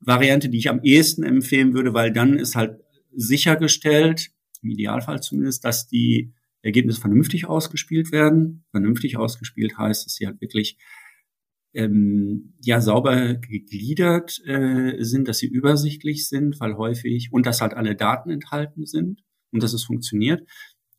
Variante, 0.00 0.48
die 0.48 0.58
ich 0.58 0.68
am 0.68 0.82
ehesten 0.82 1.22
empfehlen 1.22 1.74
würde, 1.74 1.94
weil 1.94 2.12
dann 2.12 2.38
ist 2.38 2.54
halt 2.54 2.80
sichergestellt, 3.14 4.30
im 4.64 4.70
Idealfall 4.70 5.22
zumindest, 5.22 5.64
dass 5.64 5.86
die 5.86 6.32
Ergebnisse 6.62 7.00
vernünftig 7.00 7.46
ausgespielt 7.46 8.10
werden. 8.10 8.64
Vernünftig 8.70 9.16
ausgespielt 9.16 9.76
heißt, 9.78 10.06
dass 10.06 10.14
sie 10.14 10.26
halt 10.26 10.40
wirklich 10.40 10.78
ähm, 11.74 12.54
ja 12.62 12.80
sauber 12.80 13.34
gegliedert 13.34 14.40
äh, 14.46 15.02
sind, 15.04 15.28
dass 15.28 15.38
sie 15.38 15.48
übersichtlich 15.48 16.28
sind, 16.28 16.58
weil 16.60 16.76
häufig 16.76 17.28
und 17.32 17.46
dass 17.46 17.60
halt 17.60 17.74
alle 17.74 17.96
Daten 17.96 18.30
enthalten 18.30 18.86
sind 18.86 19.22
und 19.52 19.62
dass 19.62 19.74
es 19.74 19.84
funktioniert, 19.84 20.48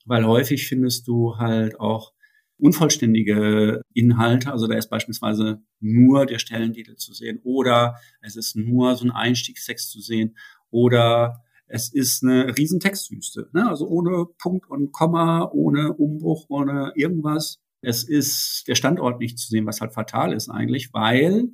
weil 0.06 0.26
häufig 0.26 0.68
findest 0.68 1.08
du 1.08 1.38
halt 1.38 1.80
auch 1.80 2.14
unvollständige 2.58 3.82
Inhalte, 3.94 4.52
also 4.52 4.68
da 4.68 4.76
ist 4.76 4.90
beispielsweise 4.90 5.62
nur 5.80 6.26
der 6.26 6.40
Stellentitel 6.40 6.96
zu 6.96 7.14
sehen 7.14 7.40
oder 7.44 7.96
es 8.22 8.36
ist 8.36 8.56
nur 8.56 8.96
so 8.96 9.06
ein 9.06 9.12
Einstiegstext 9.12 9.92
zu 9.92 10.00
sehen 10.00 10.38
oder 10.70 11.44
es 11.68 11.92
ist 11.92 12.24
eine 12.24 12.58
riesen 12.58 12.80
Textwüste, 12.80 13.50
ne? 13.54 13.68
also 13.68 13.88
ohne 13.88 14.26
Punkt 14.38 14.70
und 14.70 14.92
Komma, 14.92 15.50
ohne 15.52 15.94
Umbruch, 15.94 16.46
ohne 16.50 16.92
irgendwas. 16.96 17.60
Es 17.82 18.04
ist 18.04 18.66
der 18.68 18.76
Standort 18.76 19.20
nicht 19.20 19.38
zu 19.38 19.48
sehen, 19.48 19.66
was 19.66 19.82
halt 19.82 19.94
fatal 19.94 20.34
ist 20.34 20.50
eigentlich, 20.50 20.94
weil 20.94 21.50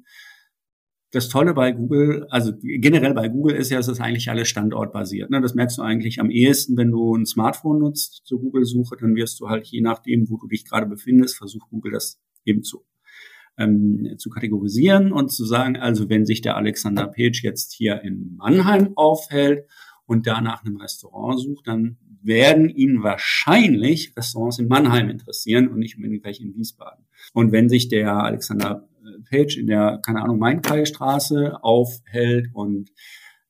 das 1.12 1.27
Tolle 1.27 1.53
bei 1.53 1.74
Google, 1.74 2.25
also 2.30 2.53
generell 2.62 3.13
bei 3.13 3.27
Google 3.27 3.56
ist 3.56 3.70
ja, 3.70 3.80
es 3.80 3.89
ist 3.89 4.00
eigentlich 4.00 4.30
alles 4.30 4.48
standortbasiert. 4.48 5.30
Ne? 5.30 5.41
Das 5.41 5.56
merkst 5.56 5.77
du 5.77 5.82
eigentlich 5.82 6.22
am 6.22 6.30
ehesten, 6.30 6.77
wenn 6.77 6.91
du 6.91 7.15
ein 7.15 7.25
Smartphone 7.25 7.80
nutzt 7.80 8.22
zur 8.24 8.39
Google-Suche, 8.39 8.96
dann 8.98 9.15
wirst 9.15 9.39
du 9.41 9.50
halt 9.50 9.68
je 9.68 9.82
nachdem, 9.82 10.30
wo 10.30 10.38
du 10.38 10.48
dich 10.48 10.65
gerade 10.65 10.86
befindest, 10.86 11.38
versucht 11.38 11.70
Google 11.70 11.91
das 11.91 12.22
eben 12.46 12.63
zu, 12.63 12.86
ähm, 13.58 14.15
zu 14.18 14.30
kategorisieren 14.30 15.12
und 15.12 15.34
zu 15.34 15.44
sagen, 15.44 15.75
also 15.75 16.08
wenn 16.08 16.25
sich 16.25 16.41
der 16.41 16.56
Alexander 16.56 17.08
Page 17.08 17.44
jetzt 17.44 17.74
hier 17.74 18.01
in 18.03 18.38
Mannheim 18.38 18.94
aufhält 18.96 19.68
und 20.12 20.27
da 20.27 20.41
nach 20.41 20.65
einem 20.65 20.75
Restaurant 20.75 21.39
sucht, 21.39 21.68
dann 21.68 21.96
werden 22.22 22.68
ihn 22.68 23.01
wahrscheinlich 23.01 24.13
Restaurants 24.18 24.60
in 24.60 24.68
Mannheim 24.68 25.10
interessieren 25.10 25.70
und 25.70 25.80
nicht 25.80 25.96
unbedingt 25.96 26.24
gleich 26.24 26.41
in 26.41 26.53
Wiesbaden. 26.53 27.06
Und 27.32 27.53
wenn 27.53 27.70
sich 27.70 27.88
der 27.88 28.18
Alexander 28.18 28.89
äh, 29.06 29.22
Page 29.30 29.56
in 29.56 29.68
der, 29.68 30.01
keine 30.06 30.22
Ahnung, 30.22 30.38
Mainkai-Straße 30.38 31.63
aufhält 31.63 32.50
und 32.53 32.91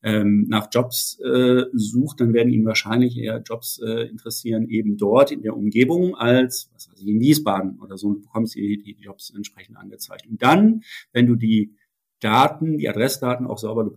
ähm, 0.03 0.46
nach 0.50 0.68
Jobs 0.72 1.20
äh, 1.22 1.63
sucht, 1.74 2.22
dann 2.22 2.36
werden 2.36 2.53
ihn 2.53 2.63
wahrscheinlich 2.63 3.18
eher 3.18 3.41
Jobs 3.41 3.80
äh, 3.84 4.03
interessieren, 4.03 4.70
eben 4.70 4.98
dort 4.98 5.32
in 5.32 5.41
der 5.41 5.58
Umgebung, 5.58 6.13
als 6.13 6.70
was 6.75 6.91
weiß 6.91 7.01
ich, 7.01 7.08
in 7.08 7.20
Wiesbaden 7.20 7.80
oder 7.80 7.98
so. 7.98 8.10
Und 8.10 8.22
bekommst 8.22 8.53
die, 8.53 8.84
die 8.84 8.98
Jobs 9.01 9.34
entsprechend 9.36 9.77
angezeigt. 9.77 10.27
Und 10.30 10.44
dann, 10.44 10.84
wenn 11.12 11.25
du 11.25 11.36
die 11.36 11.75
Daten, 12.20 12.77
die 12.77 12.88
Adressdaten 12.88 13.48
auch 13.48 13.58
sauber 13.58 13.89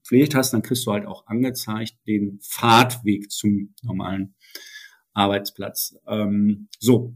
gepflegt 0.00 0.34
hast, 0.34 0.52
dann 0.52 0.62
kriegst 0.62 0.86
du 0.86 0.92
halt 0.92 1.06
auch 1.06 1.26
angezeigt 1.26 1.94
den 2.06 2.38
Fahrtweg 2.42 3.30
zum 3.30 3.74
normalen 3.82 4.34
Arbeitsplatz. 5.12 5.96
Ähm, 6.06 6.68
so, 6.78 7.14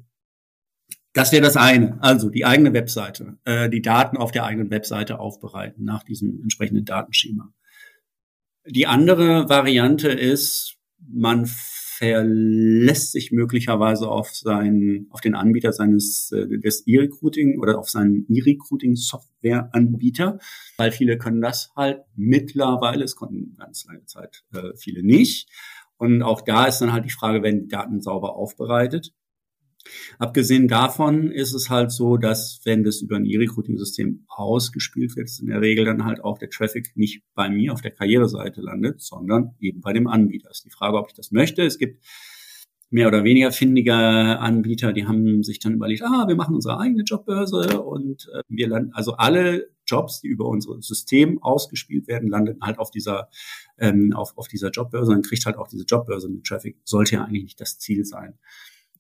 das 1.13 1.33
wäre 1.33 1.43
das 1.43 1.57
eine. 1.57 2.03
Also 2.03 2.29
die 2.29 2.45
eigene 2.45 2.73
Webseite, 2.73 3.39
äh, 3.45 3.71
die 3.71 3.83
Daten 3.83 4.17
auf 4.17 4.33
der 4.33 4.45
eigenen 4.45 4.71
Webseite 4.71 5.21
aufbereiten 5.21 5.85
nach 5.85 6.03
diesem 6.03 6.43
entsprechenden 6.43 6.85
Datenschema. 6.85 7.53
Die 8.67 8.87
andere 8.87 9.49
Variante 9.49 10.09
ist, 10.09 10.77
man 10.99 11.49
verlässt 11.99 13.13
sich 13.13 13.31
möglicherweise 13.31 14.09
auf 14.09 14.35
seinen, 14.35 15.07
auf 15.11 15.21
den 15.21 15.35
Anbieter 15.35 15.73
seines 15.73 16.33
äh, 16.33 16.59
des 16.59 16.87
E-Recruiting 16.87 17.61
oder 17.61 17.79
auf 17.79 17.89
seinen 17.89 18.27
E-Recruiting-Software-Anbieter, 18.29 20.39
weil 20.77 20.93
viele 20.93 21.19
können 21.19 21.41
das 21.41 21.73
halt 21.77 22.03
mittlerweile, 22.17 23.05
es 23.05 23.17
konnten 23.17 23.57
ganz 23.57 23.85
lange 23.87 24.05
Zeit 24.07 24.45
äh, 24.53 24.75
viele 24.77 25.05
nicht. 25.05 25.49
Und 25.97 26.23
auch 26.23 26.41
da 26.41 26.67
ist 26.67 26.81
dann 26.81 26.93
halt 26.93 27.05
die 27.05 27.11
Frage, 27.11 27.43
werden 27.43 27.63
die 27.63 27.69
Daten 27.69 28.01
sauber 28.01 28.35
aufbereitet? 28.35 29.13
Abgesehen 30.19 30.69
davon 30.69 31.31
ist 31.31 31.53
es 31.53 31.71
halt 31.71 31.91
so, 31.91 32.17
dass 32.17 32.61
wenn 32.65 32.85
das 32.85 33.01
über 33.01 33.17
ein 33.17 33.27
E-Recruiting-System 33.27 34.25
ausgespielt 34.29 35.17
wird, 35.17 35.31
in 35.41 35.49
der 35.49 35.61
Regel 35.61 35.85
dann 35.85 36.05
halt 36.05 36.23
auch 36.23 36.39
der 36.39 36.51
Traffic 36.51 36.97
nicht 36.97 37.23
bei 37.35 37.49
mir 37.49 37.73
auf 37.73 37.83
der 37.83 37.91
Karriereseite 37.91 38.61
landet, 38.61 39.01
sondern 39.01 39.55
eben 39.61 39.81
bei 39.81 39.93
dem 39.93 40.07
Anbieter. 40.07 40.51
ist 40.51 40.65
die 40.65 40.71
Frage, 40.71 40.99
ob 40.99 41.09
ich 41.09 41.15
das 41.15 41.31
möchte. 41.31 41.63
Es 41.63 41.79
gibt 41.79 42.05
mehr 42.91 43.09
oder 43.09 43.25
weniger 43.25 43.51
findige 43.51 43.95
Anbieter, 43.95 44.93
die 44.93 45.07
haben 45.07 45.43
sich 45.43 45.59
dann 45.59 45.75
überlegt, 45.75 46.03
ah, 46.03 46.29
wir 46.29 46.37
machen 46.37 46.55
unsere 46.55 46.79
eigene 46.79 47.03
Jobbörse 47.03 47.83
und 47.83 48.29
äh, 48.33 48.43
wir 48.49 48.69
landen, 48.69 48.93
also 48.93 49.15
alle 49.15 49.69
Jobs, 49.87 50.21
die 50.21 50.29
über 50.29 50.47
unser 50.47 50.81
System 50.81 51.43
ausgespielt 51.43 52.07
werden, 52.07 52.29
landen 52.29 52.59
halt 52.63 52.79
auf 52.79 52.91
dieser, 52.91 53.29
ähm, 53.79 54.13
auf, 54.15 54.37
auf 54.37 54.49
dieser 54.49 54.71
Jobbörse. 54.71 55.13
Dann 55.13 55.23
kriegt 55.23 55.45
halt 55.45 55.57
auch 55.57 55.69
diese 55.69 55.85
Jobbörse 55.85 56.29
mit 56.29 56.45
Traffic. 56.45 56.79
Sollte 56.85 57.17
ja 57.17 57.25
eigentlich 57.25 57.43
nicht 57.43 57.61
das 57.61 57.79
Ziel 57.79 58.05
sein. 58.05 58.39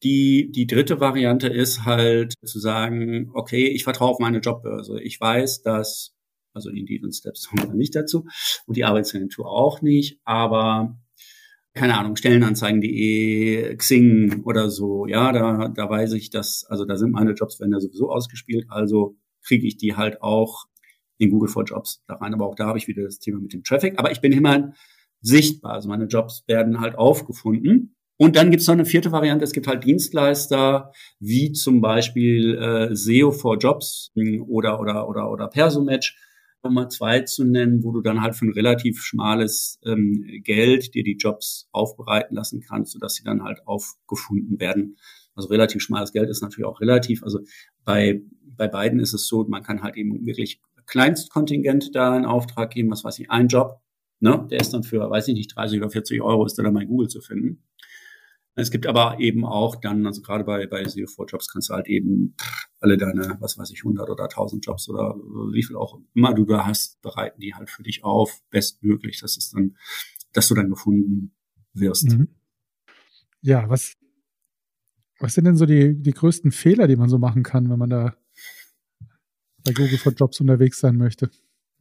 Die, 0.04 0.52
die 0.52 0.66
dritte 0.66 1.00
Variante 1.00 1.48
ist 1.48 1.84
halt 1.84 2.34
zu 2.44 2.58
sagen, 2.58 3.30
okay, 3.34 3.66
ich 3.68 3.84
vertraue 3.84 4.10
auf 4.10 4.18
meine 4.20 4.38
Jobbörse. 4.38 5.00
Ich 5.00 5.20
weiß, 5.20 5.62
dass, 5.62 6.14
also 6.52 6.70
Indeed 6.70 7.02
und 7.04 7.12
Steps 7.12 7.48
kommen 7.48 7.76
nicht 7.76 7.96
dazu 7.96 8.26
und 8.66 8.76
die 8.76 8.84
Arbeitsagentur 8.84 9.50
auch 9.50 9.82
nicht, 9.82 10.20
aber 10.24 10.98
keine 11.72 11.98
Ahnung, 11.98 12.14
Stellenanzeigen.de, 12.14 13.76
Xing 13.76 14.42
oder 14.44 14.70
so, 14.70 15.06
ja, 15.06 15.32
da, 15.32 15.68
da 15.68 15.90
weiß 15.90 16.12
ich, 16.12 16.30
dass, 16.30 16.64
also 16.68 16.84
da 16.84 16.96
sind 16.96 17.10
meine 17.10 17.32
Jobs, 17.32 17.58
werden 17.58 17.72
ja 17.72 17.80
sowieso 17.80 18.10
ausgespielt, 18.10 18.66
also 18.68 19.16
kriege 19.42 19.66
ich 19.66 19.76
die 19.76 19.96
halt 19.96 20.22
auch 20.22 20.66
in 21.18 21.30
Google 21.30 21.48
for 21.48 21.64
Jobs 21.64 22.02
da 22.06 22.14
rein. 22.14 22.34
Aber 22.34 22.46
auch 22.46 22.54
da 22.54 22.66
habe 22.66 22.78
ich 22.78 22.88
wieder 22.88 23.02
das 23.02 23.18
Thema 23.18 23.40
mit 23.40 23.52
dem 23.52 23.62
Traffic. 23.62 23.98
Aber 23.98 24.10
ich 24.10 24.20
bin 24.20 24.32
immerhin 24.32 24.74
sichtbar. 25.20 25.72
Also 25.72 25.88
meine 25.88 26.06
Jobs 26.06 26.44
werden 26.46 26.80
halt 26.80 26.96
aufgefunden. 26.96 27.93
Und 28.16 28.36
dann 28.36 28.50
gibt 28.50 28.60
es 28.60 28.68
noch 28.68 28.74
eine 28.74 28.84
vierte 28.84 29.10
Variante. 29.10 29.44
Es 29.44 29.52
gibt 29.52 29.66
halt 29.66 29.84
Dienstleister 29.84 30.92
wie 31.18 31.52
zum 31.52 31.80
Beispiel 31.80 32.54
äh, 32.54 32.94
SEO 32.94 33.32
for 33.32 33.58
Jobs 33.58 34.12
hm, 34.14 34.44
oder 34.48 34.80
oder 34.80 35.08
oder 35.08 35.30
oder 35.30 35.48
Persomatch, 35.48 36.16
um 36.62 36.74
mal 36.74 36.88
zwei 36.88 37.20
zu 37.20 37.44
nennen, 37.44 37.82
wo 37.82 37.90
du 37.90 38.00
dann 38.02 38.22
halt 38.22 38.36
für 38.36 38.46
ein 38.46 38.52
relativ 38.52 39.02
schmales 39.02 39.80
ähm, 39.84 40.24
Geld 40.44 40.94
dir 40.94 41.02
die 41.02 41.16
Jobs 41.16 41.68
aufbereiten 41.72 42.36
lassen 42.36 42.60
kannst, 42.60 42.92
sodass 42.92 43.14
sie 43.14 43.24
dann 43.24 43.42
halt 43.42 43.66
aufgefunden 43.66 44.60
werden. 44.60 44.96
Also 45.34 45.48
relativ 45.48 45.82
schmales 45.82 46.12
Geld 46.12 46.30
ist 46.30 46.42
natürlich 46.42 46.66
auch 46.66 46.80
relativ. 46.80 47.24
Also 47.24 47.40
bei 47.84 48.22
bei 48.56 48.68
beiden 48.68 49.00
ist 49.00 49.14
es 49.14 49.26
so, 49.26 49.44
man 49.48 49.64
kann 49.64 49.82
halt 49.82 49.96
eben 49.96 50.24
wirklich 50.24 50.60
Kleinstkontingent 50.86 51.94
da 51.96 52.16
in 52.16 52.24
Auftrag 52.24 52.70
geben, 52.70 52.90
was 52.90 53.02
weiß 53.02 53.18
ich, 53.18 53.30
ein 53.30 53.48
Job 53.48 53.80
Ne? 54.24 54.46
Der 54.50 54.60
ist 54.60 54.72
dann 54.72 54.82
für, 54.84 55.10
weiß 55.10 55.28
ich 55.28 55.34
nicht, 55.34 55.54
30 55.54 55.80
oder 55.80 55.90
40 55.90 56.22
Euro 56.22 56.46
ist 56.46 56.58
da 56.58 56.62
dann 56.62 56.72
bei 56.72 56.86
Google 56.86 57.08
zu 57.08 57.20
finden. 57.20 57.62
Es 58.56 58.70
gibt 58.70 58.86
aber 58.86 59.18
eben 59.18 59.44
auch 59.44 59.76
dann, 59.76 60.06
also 60.06 60.22
gerade 60.22 60.44
bei, 60.44 60.66
bei 60.66 60.82
CO4-Jobs 60.84 61.48
kannst 61.52 61.70
du 61.70 61.74
halt 61.74 61.88
eben 61.88 62.36
alle 62.80 62.96
deine, 62.96 63.36
was 63.40 63.58
weiß 63.58 63.70
ich, 63.70 63.80
100 63.80 64.08
oder 64.08 64.24
1000 64.24 64.64
Jobs 64.64 64.88
oder 64.88 65.16
wie 65.52 65.62
viel 65.64 65.76
auch 65.76 65.98
immer 66.14 66.34
du 66.34 66.44
da 66.44 66.64
hast, 66.64 67.02
bereiten 67.02 67.40
die 67.40 67.54
halt 67.54 67.68
für 67.68 67.82
dich 67.82 68.04
auf, 68.04 68.42
bestmöglich, 68.50 69.20
dass 69.20 69.36
es 69.36 69.50
dann, 69.50 69.76
dass 70.32 70.46
du 70.48 70.54
dann 70.54 70.70
gefunden 70.70 71.34
wirst. 71.72 72.10
Mhm. 72.10 72.28
Ja, 73.40 73.68
was, 73.68 73.96
was 75.18 75.34
sind 75.34 75.44
denn 75.44 75.56
so 75.56 75.66
die, 75.66 76.00
die 76.00 76.12
größten 76.12 76.52
Fehler, 76.52 76.86
die 76.86 76.96
man 76.96 77.08
so 77.08 77.18
machen 77.18 77.42
kann, 77.42 77.68
wenn 77.70 77.78
man 77.78 77.90
da 77.90 78.14
bei 79.64 79.72
Google 79.72 79.98
for 79.98 80.12
Jobs 80.12 80.40
unterwegs 80.40 80.78
sein 80.78 80.96
möchte? 80.96 81.28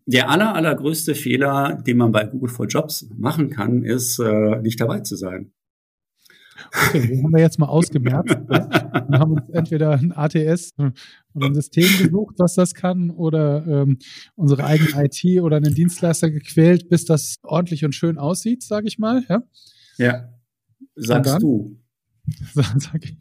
Der 0.05 0.29
aller, 0.29 0.55
allergrößte 0.55 1.13
Fehler, 1.13 1.81
den 1.85 1.97
man 1.97 2.11
bei 2.11 2.25
Google 2.25 2.49
for 2.49 2.65
Jobs 2.65 3.07
machen 3.15 3.51
kann, 3.51 3.83
ist, 3.83 4.19
äh, 4.19 4.59
nicht 4.61 4.81
dabei 4.81 5.01
zu 5.01 5.15
sein. 5.15 5.53
Okay, 6.67 7.07
den 7.07 7.23
haben 7.23 7.33
wir 7.33 7.41
jetzt 7.41 7.59
mal 7.59 7.67
ausgemerzt. 7.67 8.29
ja. 8.29 8.69
Wir 9.09 9.19
haben 9.19 9.33
uns 9.33 9.49
entweder 9.49 9.91
ein 9.91 10.11
ATS 10.11 10.73
oder 11.33 11.47
ein 11.47 11.53
System 11.53 11.87
gesucht, 11.99 12.35
was 12.37 12.55
das 12.55 12.73
kann, 12.73 13.09
oder 13.09 13.65
ähm, 13.67 13.97
unsere 14.35 14.63
eigene 14.63 15.05
IT 15.05 15.41
oder 15.41 15.57
einen 15.57 15.75
Dienstleister 15.75 16.31
gequält, 16.31 16.89
bis 16.89 17.05
das 17.05 17.37
ordentlich 17.43 17.85
und 17.85 17.93
schön 17.93 18.17
aussieht, 18.17 18.63
sage 18.63 18.87
ich 18.87 18.97
mal. 18.97 19.23
Ja, 19.29 19.43
ja. 19.97 20.29
sagst 20.95 21.41
du. 21.41 21.79
Sag 22.53 23.03
ich. 23.03 23.17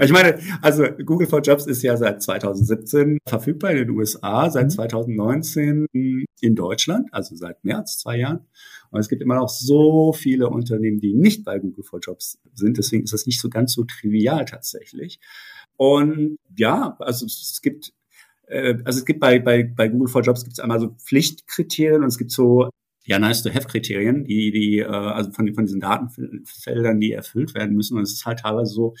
Ich 0.00 0.12
meine, 0.12 0.38
also 0.62 0.84
Google 1.04 1.26
for 1.26 1.40
Jobs 1.40 1.66
ist 1.66 1.82
ja 1.82 1.96
seit 1.96 2.22
2017 2.22 3.18
verfügbar 3.26 3.72
in 3.72 3.78
den 3.78 3.90
USA, 3.90 4.50
seit 4.50 4.72
2019 4.72 5.86
mhm. 5.92 6.24
in 6.40 6.54
Deutschland, 6.54 7.08
also 7.12 7.34
seit 7.36 7.64
März, 7.64 7.98
zwei 7.98 8.18
Jahren. 8.18 8.40
Und 8.90 9.00
es 9.00 9.08
gibt 9.08 9.22
immer 9.22 9.36
noch 9.36 9.48
so 9.48 10.12
viele 10.12 10.48
Unternehmen, 10.48 11.00
die 11.00 11.14
nicht 11.14 11.44
bei 11.44 11.58
Google 11.58 11.84
for 11.84 12.00
Jobs 12.00 12.38
sind. 12.54 12.78
Deswegen 12.78 13.04
ist 13.04 13.12
das 13.12 13.26
nicht 13.26 13.40
so 13.40 13.48
ganz 13.48 13.72
so 13.72 13.84
trivial 13.84 14.44
tatsächlich. 14.44 15.20
Und 15.76 16.38
ja, 16.56 16.96
also 17.00 17.26
es 17.26 17.60
gibt 17.62 17.92
äh, 18.46 18.78
also 18.84 19.00
es 19.00 19.04
gibt 19.04 19.20
bei, 19.20 19.38
bei, 19.38 19.64
bei 19.64 19.88
Google 19.88 20.08
for 20.08 20.22
Jobs 20.22 20.44
gibt 20.44 20.54
es 20.54 20.60
einmal 20.60 20.80
so 20.80 20.94
Pflichtkriterien 20.98 22.02
und 22.02 22.08
es 22.08 22.18
gibt 22.18 22.30
so 22.30 22.70
ja 23.04 23.18
nice 23.18 23.42
to 23.42 23.50
have 23.50 23.68
Kriterien, 23.68 24.24
die 24.24 24.50
die 24.50 24.78
äh, 24.78 24.86
also 24.86 25.30
von 25.32 25.52
von 25.54 25.66
diesen 25.66 25.80
Datenfeldern, 25.80 27.00
die 27.00 27.12
erfüllt 27.12 27.54
werden 27.54 27.76
müssen. 27.76 27.96
Und 27.96 28.02
es 28.02 28.12
ist 28.12 28.26
halt 28.26 28.40
teilweise 28.40 28.72
so, 28.72 28.94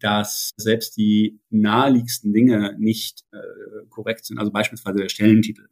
dass 0.00 0.52
selbst 0.56 0.96
die 0.96 1.40
naheliegendsten 1.50 2.32
Dinge 2.32 2.76
nicht 2.78 3.24
äh, 3.32 3.86
korrekt 3.88 4.24
sind. 4.24 4.38
Also 4.38 4.52
beispielsweise 4.52 4.98
der 4.98 5.08
Stellentitel 5.08 5.68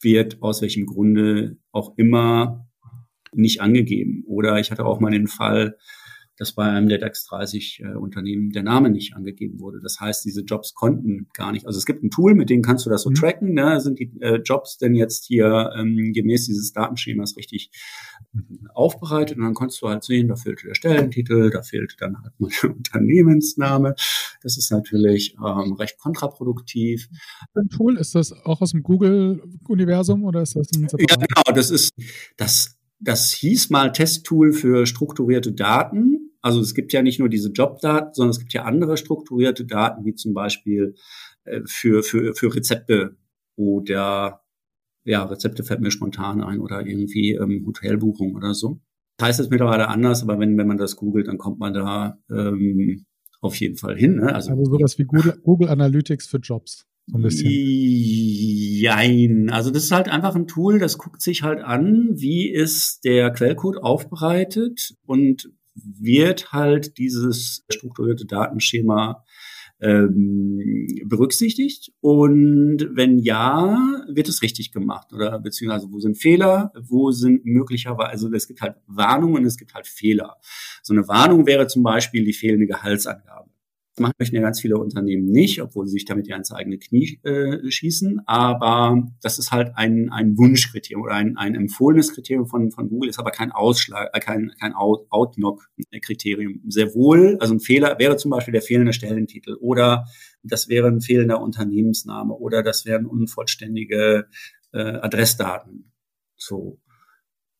wird 0.00 0.42
aus 0.42 0.62
welchem 0.62 0.86
Grunde 0.86 1.58
auch 1.72 1.96
immer 1.96 2.68
nicht 3.32 3.60
angegeben. 3.60 4.24
Oder 4.26 4.58
ich 4.58 4.70
hatte 4.70 4.84
auch 4.84 5.00
mal 5.00 5.10
den 5.10 5.26
Fall, 5.26 5.76
dass 6.38 6.52
bei 6.52 6.64
einem 6.64 6.88
der 6.88 6.98
DAX 6.98 7.26
30 7.26 7.80
äh, 7.80 7.94
Unternehmen 7.94 8.50
der 8.50 8.62
Name 8.62 8.90
nicht 8.90 9.14
angegeben 9.14 9.58
wurde. 9.58 9.80
Das 9.80 9.98
heißt, 9.98 10.24
diese 10.24 10.42
Jobs 10.42 10.72
konnten 10.72 11.26
gar 11.34 11.50
nicht. 11.50 11.66
Also 11.66 11.78
es 11.78 11.84
gibt 11.84 12.04
ein 12.04 12.10
Tool, 12.10 12.34
mit 12.34 12.48
dem 12.48 12.62
kannst 12.62 12.86
du 12.86 12.90
das 12.90 13.02
so 13.02 13.10
mhm. 13.10 13.14
tracken. 13.14 13.54
Ne? 13.54 13.80
Sind 13.80 13.98
die 13.98 14.12
äh, 14.20 14.36
Jobs 14.36 14.78
denn 14.78 14.94
jetzt 14.94 15.26
hier 15.26 15.72
ähm, 15.76 16.12
gemäß 16.12 16.46
dieses 16.46 16.72
Datenschemas 16.72 17.36
richtig 17.36 17.70
aufbereitet? 18.72 19.36
Und 19.36 19.44
dann 19.44 19.54
konntest 19.54 19.82
du 19.82 19.88
halt 19.88 20.04
sehen, 20.04 20.28
da 20.28 20.36
fehlte 20.36 20.68
der 20.68 20.74
Stellentitel, 20.74 21.50
da 21.50 21.62
fehlte 21.62 21.96
dann 21.98 22.22
halt 22.22 22.38
mal 22.38 22.50
der 22.62 22.70
Unternehmensname. 22.76 23.96
Das 24.40 24.56
ist 24.56 24.70
natürlich 24.70 25.36
ähm, 25.44 25.72
recht 25.72 25.98
kontraproduktiv. 25.98 27.08
Ein 27.54 27.68
Tool, 27.68 27.98
ist 27.98 28.14
das 28.14 28.32
auch 28.32 28.60
aus 28.60 28.70
dem 28.70 28.84
Google-Universum 28.84 30.22
oder 30.22 30.42
ist 30.42 30.54
das 30.54 30.68
ein 30.76 30.86
Ja, 30.98 31.16
genau, 31.16 31.42
das 31.52 31.70
ist 31.70 31.92
das 32.36 32.76
das 33.00 33.32
hieß 33.32 33.70
mal 33.70 33.92
Testtool 33.92 34.52
für 34.52 34.84
strukturierte 34.84 35.52
Daten 35.52 36.17
also 36.40 36.60
es 36.60 36.74
gibt 36.74 36.92
ja 36.92 37.02
nicht 37.02 37.18
nur 37.18 37.28
diese 37.28 37.50
Jobdaten, 37.50 38.14
sondern 38.14 38.30
es 38.30 38.38
gibt 38.38 38.52
ja 38.52 38.64
andere 38.64 38.96
strukturierte 38.96 39.64
Daten, 39.64 40.04
wie 40.04 40.14
zum 40.14 40.34
Beispiel 40.34 40.94
äh, 41.44 41.60
für, 41.66 42.02
für, 42.02 42.34
für 42.34 42.54
Rezepte 42.54 43.16
oder 43.56 44.42
ja, 45.04 45.24
Rezepte 45.24 45.64
fällt 45.64 45.80
mir 45.80 45.90
spontan 45.90 46.42
ein 46.42 46.60
oder 46.60 46.86
irgendwie 46.86 47.32
ähm, 47.32 47.64
Hotelbuchung 47.66 48.34
oder 48.34 48.54
so. 48.54 48.80
Das 49.16 49.28
heißt 49.28 49.40
es 49.40 49.50
mittlerweile 49.50 49.88
anders, 49.88 50.22
aber 50.22 50.38
wenn, 50.38 50.56
wenn 50.58 50.66
man 50.66 50.76
das 50.76 50.96
googelt, 50.96 51.26
dann 51.26 51.38
kommt 51.38 51.58
man 51.58 51.72
da 51.72 52.18
ähm, 52.30 53.06
auf 53.40 53.56
jeden 53.56 53.76
Fall 53.76 53.96
hin. 53.96 54.16
Ne? 54.16 54.34
Also, 54.34 54.50
also 54.50 54.64
sowas 54.64 54.98
wie 54.98 55.04
Google, 55.04 55.40
Google 55.42 55.68
Analytics 55.70 56.26
für 56.26 56.38
Jobs. 56.38 56.86
So 57.06 57.16
ein 57.16 57.22
bisschen. 57.22 57.50
Jein. 57.50 59.48
Also 59.50 59.70
das 59.70 59.84
ist 59.84 59.92
halt 59.92 60.08
einfach 60.08 60.34
ein 60.36 60.46
Tool, 60.46 60.78
das 60.78 60.98
guckt 60.98 61.22
sich 61.22 61.42
halt 61.42 61.60
an, 61.60 62.10
wie 62.14 62.50
ist 62.50 63.04
der 63.04 63.30
Quellcode 63.32 63.78
aufbereitet 63.78 64.94
und 65.06 65.50
wird 65.82 66.52
halt 66.52 66.98
dieses 66.98 67.64
strukturierte 67.70 68.26
Datenschema 68.26 69.24
ähm, 69.80 70.86
berücksichtigt? 71.04 71.92
Und 72.00 72.88
wenn 72.92 73.18
ja, 73.18 74.02
wird 74.08 74.28
es 74.28 74.42
richtig 74.42 74.72
gemacht? 74.72 75.12
Oder 75.12 75.38
beziehungsweise 75.38 75.88
wo 75.90 76.00
sind 76.00 76.16
Fehler? 76.16 76.72
Wo 76.80 77.10
sind 77.10 77.44
möglicherweise, 77.44 78.10
also 78.10 78.32
es 78.32 78.48
gibt 78.48 78.60
halt 78.60 78.76
Warnungen 78.86 79.44
es 79.44 79.56
gibt 79.56 79.74
halt 79.74 79.86
Fehler. 79.86 80.36
So 80.82 80.94
eine 80.94 81.06
Warnung 81.08 81.46
wäre 81.46 81.66
zum 81.66 81.82
Beispiel 81.82 82.24
die 82.24 82.32
fehlende 82.32 82.66
Gehaltsangabe 82.66 83.50
machen 84.00 84.14
möchten 84.18 84.36
ja 84.36 84.42
ganz 84.42 84.60
viele 84.60 84.78
Unternehmen 84.78 85.26
nicht, 85.26 85.62
obwohl 85.62 85.86
sie 85.86 85.92
sich 85.92 86.04
damit 86.04 86.26
ja 86.28 86.36
ins 86.36 86.52
eigene 86.52 86.78
Knie 86.78 87.20
äh, 87.22 87.70
schießen. 87.70 88.22
Aber 88.26 89.06
das 89.22 89.38
ist 89.38 89.52
halt 89.52 89.72
ein, 89.76 90.10
ein 90.10 90.36
Wunschkriterium 90.36 91.02
oder 91.02 91.14
ein, 91.14 91.36
ein 91.36 91.54
empfohlenes 91.54 92.14
Kriterium 92.14 92.46
von, 92.46 92.70
von 92.70 92.88
Google, 92.88 93.10
ist 93.10 93.18
aber 93.18 93.30
kein 93.30 93.52
Ausschlag, 93.52 94.10
äh, 94.12 94.20
kein, 94.20 94.52
kein 94.60 94.74
Out, 94.74 95.06
Outlook-Kriterium. 95.10 96.62
Sehr 96.68 96.94
wohl, 96.94 97.36
also 97.40 97.54
ein 97.54 97.60
Fehler 97.60 97.98
wäre 97.98 98.16
zum 98.16 98.30
Beispiel 98.30 98.52
der 98.52 98.62
fehlende 98.62 98.92
Stellentitel 98.92 99.56
oder 99.60 100.06
das 100.42 100.68
wäre 100.68 100.88
ein 100.88 101.00
fehlender 101.00 101.40
Unternehmensname 101.40 102.34
oder 102.34 102.62
das 102.62 102.86
wären 102.86 103.06
unvollständige 103.06 104.28
äh, 104.72 104.78
Adressdaten. 104.78 105.92
So. 106.36 106.80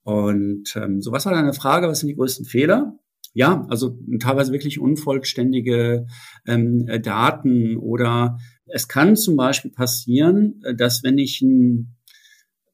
Und 0.03 0.75
ähm, 0.77 1.03
so 1.03 1.13
was 1.13 1.27
war 1.27 1.33
deine 1.33 1.53
Frage, 1.53 1.89
was 1.89 2.01
sind 2.01 2.09
die 2.09 2.17
größten 2.17 2.47
Fehler? 2.47 2.99
Ja, 3.39 3.65
also 3.69 3.97
teilweise 4.19 4.51
wirklich 4.51 4.81
unvollständige 4.81 6.09
ähm, 6.45 6.89
äh, 6.89 6.99
Daten 6.99 7.77
oder 7.77 8.37
es 8.67 8.89
kann 8.89 9.15
zum 9.15 9.37
Beispiel 9.37 9.71
passieren, 9.71 10.61
äh, 10.65 10.75
dass 10.75 11.05
wenn 11.05 11.19
ich 11.19 11.41
ein, 11.41 11.95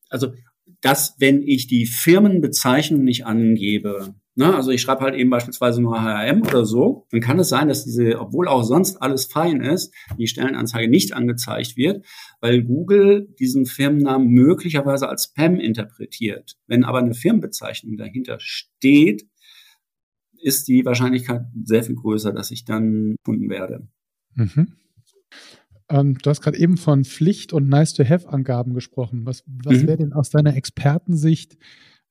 also 0.09 0.33
dass 0.81 1.17
wenn 1.19 1.43
ich 1.43 1.67
die 1.67 1.85
Firmenbezeichnung 1.85 3.05
nicht 3.05 3.27
angebe, 3.27 4.15
ne, 4.37 4.57
also 4.57 4.71
ich 4.71 4.81
schreibe 4.81 5.03
halt 5.03 5.17
eben 5.17 5.29
beispielsweise 5.29 5.83
nur 5.83 6.01
HRM 6.01 6.41
oder 6.41 6.65
so, 6.65 7.07
dann 7.11 7.21
kann 7.21 7.39
es 7.39 7.51
sein, 7.51 7.69
dass 7.69 7.85
diese, 7.85 8.19
obwohl 8.19 8.49
auch 8.49 8.63
sonst 8.63 9.03
alles 9.03 9.27
fein 9.27 9.61
ist, 9.61 9.93
die 10.19 10.29
Stellenanzeige 10.29 10.89
nicht 10.89 11.13
angezeigt 11.13 11.77
wird, 11.77 12.07
weil 12.41 12.63
Google 12.63 13.29
diesen 13.39 13.67
Firmennamen 13.67 14.29
möglicherweise 14.29 15.11
als 15.11 15.25
Spam 15.25 15.57
interpretiert. 15.61 16.57
Wenn 16.67 16.85
aber 16.85 17.01
eine 17.01 17.13
Firmenbezeichnung 17.13 17.99
dahinter 17.99 18.39
steht, 18.41 19.27
ist 20.45 20.69
die 20.69 20.85
Wahrscheinlichkeit 20.85 21.47
sehr 21.65 21.83
viel 21.83 21.95
größer, 21.95 22.33
dass 22.33 22.51
ich 22.51 22.65
dann 22.65 23.17
gefunden 23.17 23.49
werde. 23.49 23.89
Mhm. 24.35 24.75
Ähm, 25.89 26.19
du 26.19 26.31
hast 26.31 26.43
gerade 26.43 26.59
eben 26.59 26.77
von 26.77 27.05
Pflicht- 27.05 27.53
und 27.53 27.69
Nice-to-Have-Angaben 27.69 28.75
gesprochen. 28.75 29.25
Was, 29.25 29.43
was 29.47 29.83
mhm. 29.83 29.87
wäre 29.87 29.97
denn 29.99 30.13
aus 30.13 30.31
deiner 30.31 30.55
Expertensicht 30.55 31.57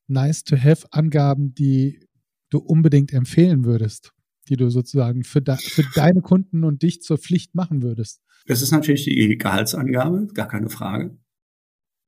Nice-to-Have-Angaben, 0.07 1.53
die 1.53 2.07
du 2.49 2.57
unbedingt 2.57 3.13
empfehlen 3.13 3.65
würdest, 3.65 4.13
die 4.49 4.57
du 4.57 4.69
sozusagen 4.69 5.23
für, 5.23 5.41
de 5.41 5.57
für 5.57 5.83
deine 5.93 6.21
Kunden 6.21 6.63
und 6.63 6.81
dich 6.81 7.01
zur 7.01 7.19
Pflicht 7.19 7.53
machen 7.53 7.83
würdest? 7.83 8.21
Das 8.47 8.61
ist 8.63 8.71
natürlich 8.71 9.05
die 9.05 9.37
Gehaltsangabe, 9.37 10.27
gar 10.33 10.47
keine 10.47 10.69
Frage. 10.69 11.17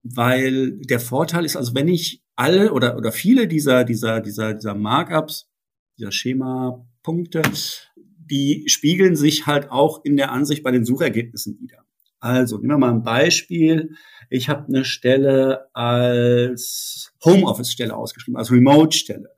Weil 0.03 0.79
der 0.79 0.99
Vorteil 0.99 1.45
ist, 1.45 1.55
also 1.55 1.75
wenn 1.75 1.87
ich 1.87 2.23
alle 2.35 2.73
oder, 2.73 2.97
oder 2.97 3.11
viele 3.11 3.47
dieser, 3.47 3.83
dieser, 3.83 4.21
dieser, 4.21 4.55
dieser 4.55 4.75
Markups 4.75 5.49
dieser 5.97 6.11
Schema-Punkte, 6.11 7.41
die 8.17 8.63
spiegeln 8.67 9.15
sich 9.15 9.45
halt 9.45 9.69
auch 9.69 10.03
in 10.03 10.17
der 10.17 10.31
Ansicht 10.31 10.63
bei 10.63 10.71
den 10.71 10.85
Suchergebnissen 10.85 11.59
wieder. 11.59 11.85
Also 12.19 12.57
nehmen 12.57 12.71
wir 12.71 12.77
mal 12.79 12.91
ein 12.91 13.03
Beispiel. 13.03 13.95
Ich 14.29 14.49
habe 14.49 14.67
eine 14.67 14.83
Stelle 14.83 15.69
als 15.75 17.13
Homeoffice-Stelle 17.23 17.95
ausgeschrieben, 17.95 18.37
als 18.37 18.51
Remote-Stelle. 18.51 19.29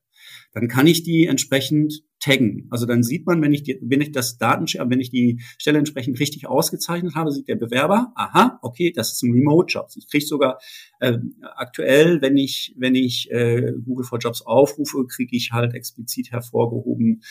Dann 0.54 0.68
kann 0.68 0.88
ich 0.88 1.04
die 1.04 1.28
entsprechend 1.28 2.04
taggen. 2.20 2.68
Also 2.70 2.86
dann 2.86 3.04
sieht 3.04 3.26
man, 3.26 3.42
wenn 3.42 3.54
ich, 3.54 3.64
die, 3.64 3.78
wenn 3.82 4.02
ich 4.02 4.12
das 4.12 4.38
Datenschema, 4.38 4.90
wenn 4.90 5.00
ich 5.00 5.10
die 5.10 5.42
Stelle 5.58 5.78
entsprechend 5.78 6.20
richtig 6.20 6.48
ausgezeichnet 6.48 7.16
habe, 7.16 7.32
sieht 7.32 7.48
der 7.48 7.56
Bewerber, 7.56 8.12
aha, 8.16 8.60
okay, 8.62 8.92
das 8.92 9.14
ist 9.14 9.24
ein 9.24 9.32
Remote-Job. 9.32 9.90
Ich 9.96 10.10
kriege 10.10 10.26
sogar 10.26 10.60
äh, 11.00 11.18
aktuell, 11.56 12.22
wenn 12.22 12.38
ich, 12.38 12.74
wenn 12.78 12.96
ich 12.96 13.32
äh, 13.32 13.74
Google 13.86 14.06
for 14.06 14.20
Jobs 14.20 14.42
aufrufe, 14.42 15.06
kriege 15.08 15.36
ich 15.36 15.52
halt 15.52 15.74
explizit 15.74 16.32
hervorgehoben 16.32 17.22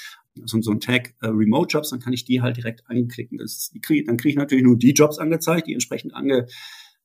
so, 0.44 0.60
so 0.60 0.70
ein 0.70 0.80
Tag 0.80 1.14
äh, 1.22 1.28
Remote 1.28 1.72
Jobs, 1.72 1.90
dann 1.90 2.00
kann 2.00 2.12
ich 2.12 2.24
die 2.24 2.42
halt 2.42 2.56
direkt 2.56 2.88
anklicken. 2.88 3.38
Das, 3.38 3.70
die 3.70 3.80
krieg, 3.80 4.06
dann 4.06 4.16
kriege 4.16 4.30
ich 4.30 4.36
natürlich 4.36 4.64
nur 4.64 4.76
die 4.76 4.92
Jobs 4.92 5.18
angezeigt, 5.18 5.66
die 5.66 5.72
entsprechend 5.72 6.14
ange 6.14 6.46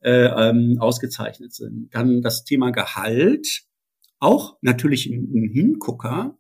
äh, 0.01 0.25
ähm, 0.25 0.77
ausgezeichnet 0.79 1.53
sind. 1.53 1.89
Dann 1.93 2.21
das 2.21 2.43
Thema 2.43 2.71
Gehalt, 2.71 3.63
auch 4.19 4.57
natürlich 4.61 5.07
ein 5.07 5.49
Hingucker, 5.51 6.37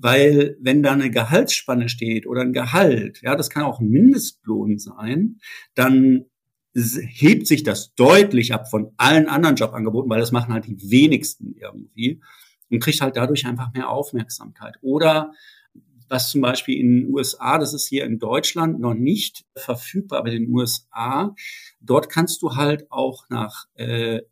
weil 0.00 0.56
wenn 0.60 0.82
da 0.82 0.92
eine 0.92 1.10
Gehaltsspanne 1.10 1.88
steht 1.88 2.26
oder 2.26 2.40
ein 2.42 2.52
Gehalt, 2.52 3.20
ja, 3.22 3.36
das 3.36 3.50
kann 3.50 3.64
auch 3.64 3.80
ein 3.80 3.88
Mindestlohn 3.88 4.78
sein, 4.78 5.40
dann 5.74 6.26
hebt 6.74 7.46
sich 7.46 7.64
das 7.64 7.94
deutlich 7.94 8.54
ab 8.54 8.70
von 8.70 8.92
allen 8.96 9.28
anderen 9.28 9.56
Jobangeboten, 9.56 10.08
weil 10.08 10.20
das 10.20 10.32
machen 10.32 10.52
halt 10.52 10.66
die 10.66 10.90
wenigsten 10.90 11.54
irgendwie 11.58 12.20
und 12.70 12.80
kriegt 12.80 13.00
halt 13.00 13.16
dadurch 13.16 13.46
einfach 13.46 13.72
mehr 13.74 13.90
Aufmerksamkeit. 13.90 14.76
Oder 14.80 15.32
was 16.10 16.28
zum 16.28 16.40
Beispiel 16.40 16.78
in 16.78 16.90
den 16.90 17.14
USA, 17.14 17.56
das 17.56 17.72
ist 17.72 17.86
hier 17.86 18.04
in 18.04 18.18
Deutschland 18.18 18.80
noch 18.80 18.94
nicht 18.94 19.44
verfügbar, 19.54 20.18
aber 20.18 20.32
in 20.32 20.44
den 20.44 20.52
USA, 20.52 21.36
dort 21.80 22.08
kannst 22.10 22.42
du 22.42 22.56
halt 22.56 22.90
auch 22.90 23.26
nach 23.30 23.66
äh, 23.74 24.22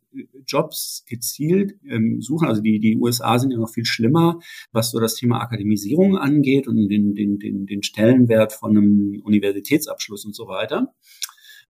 Jobs 0.45 1.05
gezielt 1.07 1.75
ähm, 1.87 2.21
suchen. 2.21 2.49
Also 2.49 2.61
die, 2.61 2.79
die 2.79 2.97
USA 2.97 3.39
sind 3.39 3.51
ja 3.51 3.57
noch 3.57 3.69
viel 3.69 3.85
schlimmer, 3.85 4.39
was 4.73 4.91
so 4.91 4.99
das 4.99 5.15
Thema 5.15 5.39
Akademisierung 5.41 6.17
angeht 6.17 6.67
und 6.67 6.89
den, 6.89 7.15
den, 7.15 7.39
den, 7.39 7.65
den 7.65 7.81
Stellenwert 7.81 8.51
von 8.51 8.71
einem 8.71 9.21
Universitätsabschluss 9.23 10.25
und 10.25 10.35
so 10.35 10.47
weiter. 10.47 10.93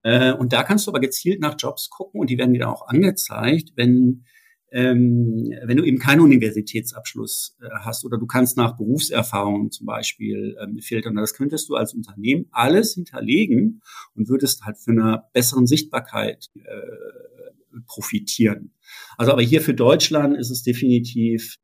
Äh, 0.02 0.32
und 0.32 0.52
da 0.52 0.64
kannst 0.64 0.86
du 0.86 0.90
aber 0.90 1.00
gezielt 1.00 1.40
nach 1.40 1.54
Jobs 1.56 1.88
gucken 1.88 2.20
und 2.20 2.30
die 2.30 2.38
werden 2.38 2.52
dir 2.52 2.60
dann 2.60 2.70
auch 2.70 2.88
angezeigt, 2.88 3.74
wenn 3.76 4.24
ähm, 4.72 5.52
wenn 5.64 5.76
du 5.76 5.84
eben 5.84 5.98
keinen 5.98 6.20
Universitätsabschluss 6.20 7.56
äh, 7.60 7.68
hast 7.80 8.04
oder 8.04 8.18
du 8.18 8.26
kannst 8.26 8.56
nach 8.56 8.76
Berufserfahrung 8.76 9.70
zum 9.70 9.86
Beispiel 9.86 10.56
ähm, 10.62 10.78
filtern, 10.78 11.16
das 11.16 11.34
könntest 11.34 11.68
du 11.68 11.74
als 11.74 11.92
Unternehmen 11.92 12.46
alles 12.52 12.94
hinterlegen 12.94 13.82
und 14.14 14.28
würdest 14.28 14.62
halt 14.62 14.78
für 14.78 14.92
eine 14.92 15.24
besseren 15.32 15.66
Sichtbarkeit 15.66 16.50
äh, 16.54 17.80
profitieren. 17.86 18.72
Also 19.16 19.32
aber 19.32 19.42
hier 19.42 19.60
für 19.60 19.74
Deutschland 19.74 20.36
ist 20.36 20.50
es 20.50 20.62
definitiv, 20.62 21.56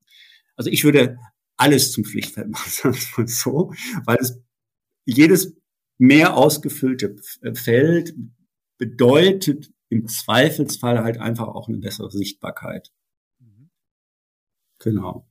also 0.56 0.70
ich 0.70 0.82
würde 0.82 1.16
alles 1.56 1.92
zum 1.92 2.04
Pflichtfeld 2.04 2.48
machen, 2.50 2.70
sagen 2.70 2.94
wir 2.94 3.24
mal 3.24 3.28
so, 3.28 3.72
weil 4.04 4.18
es 4.20 4.40
jedes 5.04 5.56
mehr 5.98 6.36
ausgefüllte 6.36 7.16
Feld 7.54 8.14
bedeutet 8.78 9.70
im 9.88 10.06
Zweifelsfall 10.06 11.02
halt 11.02 11.18
einfach 11.18 11.48
auch 11.48 11.68
eine 11.68 11.78
bessere 11.78 12.10
Sichtbarkeit. 12.10 12.92
Mhm. 13.38 13.70
Genau. 14.78 15.28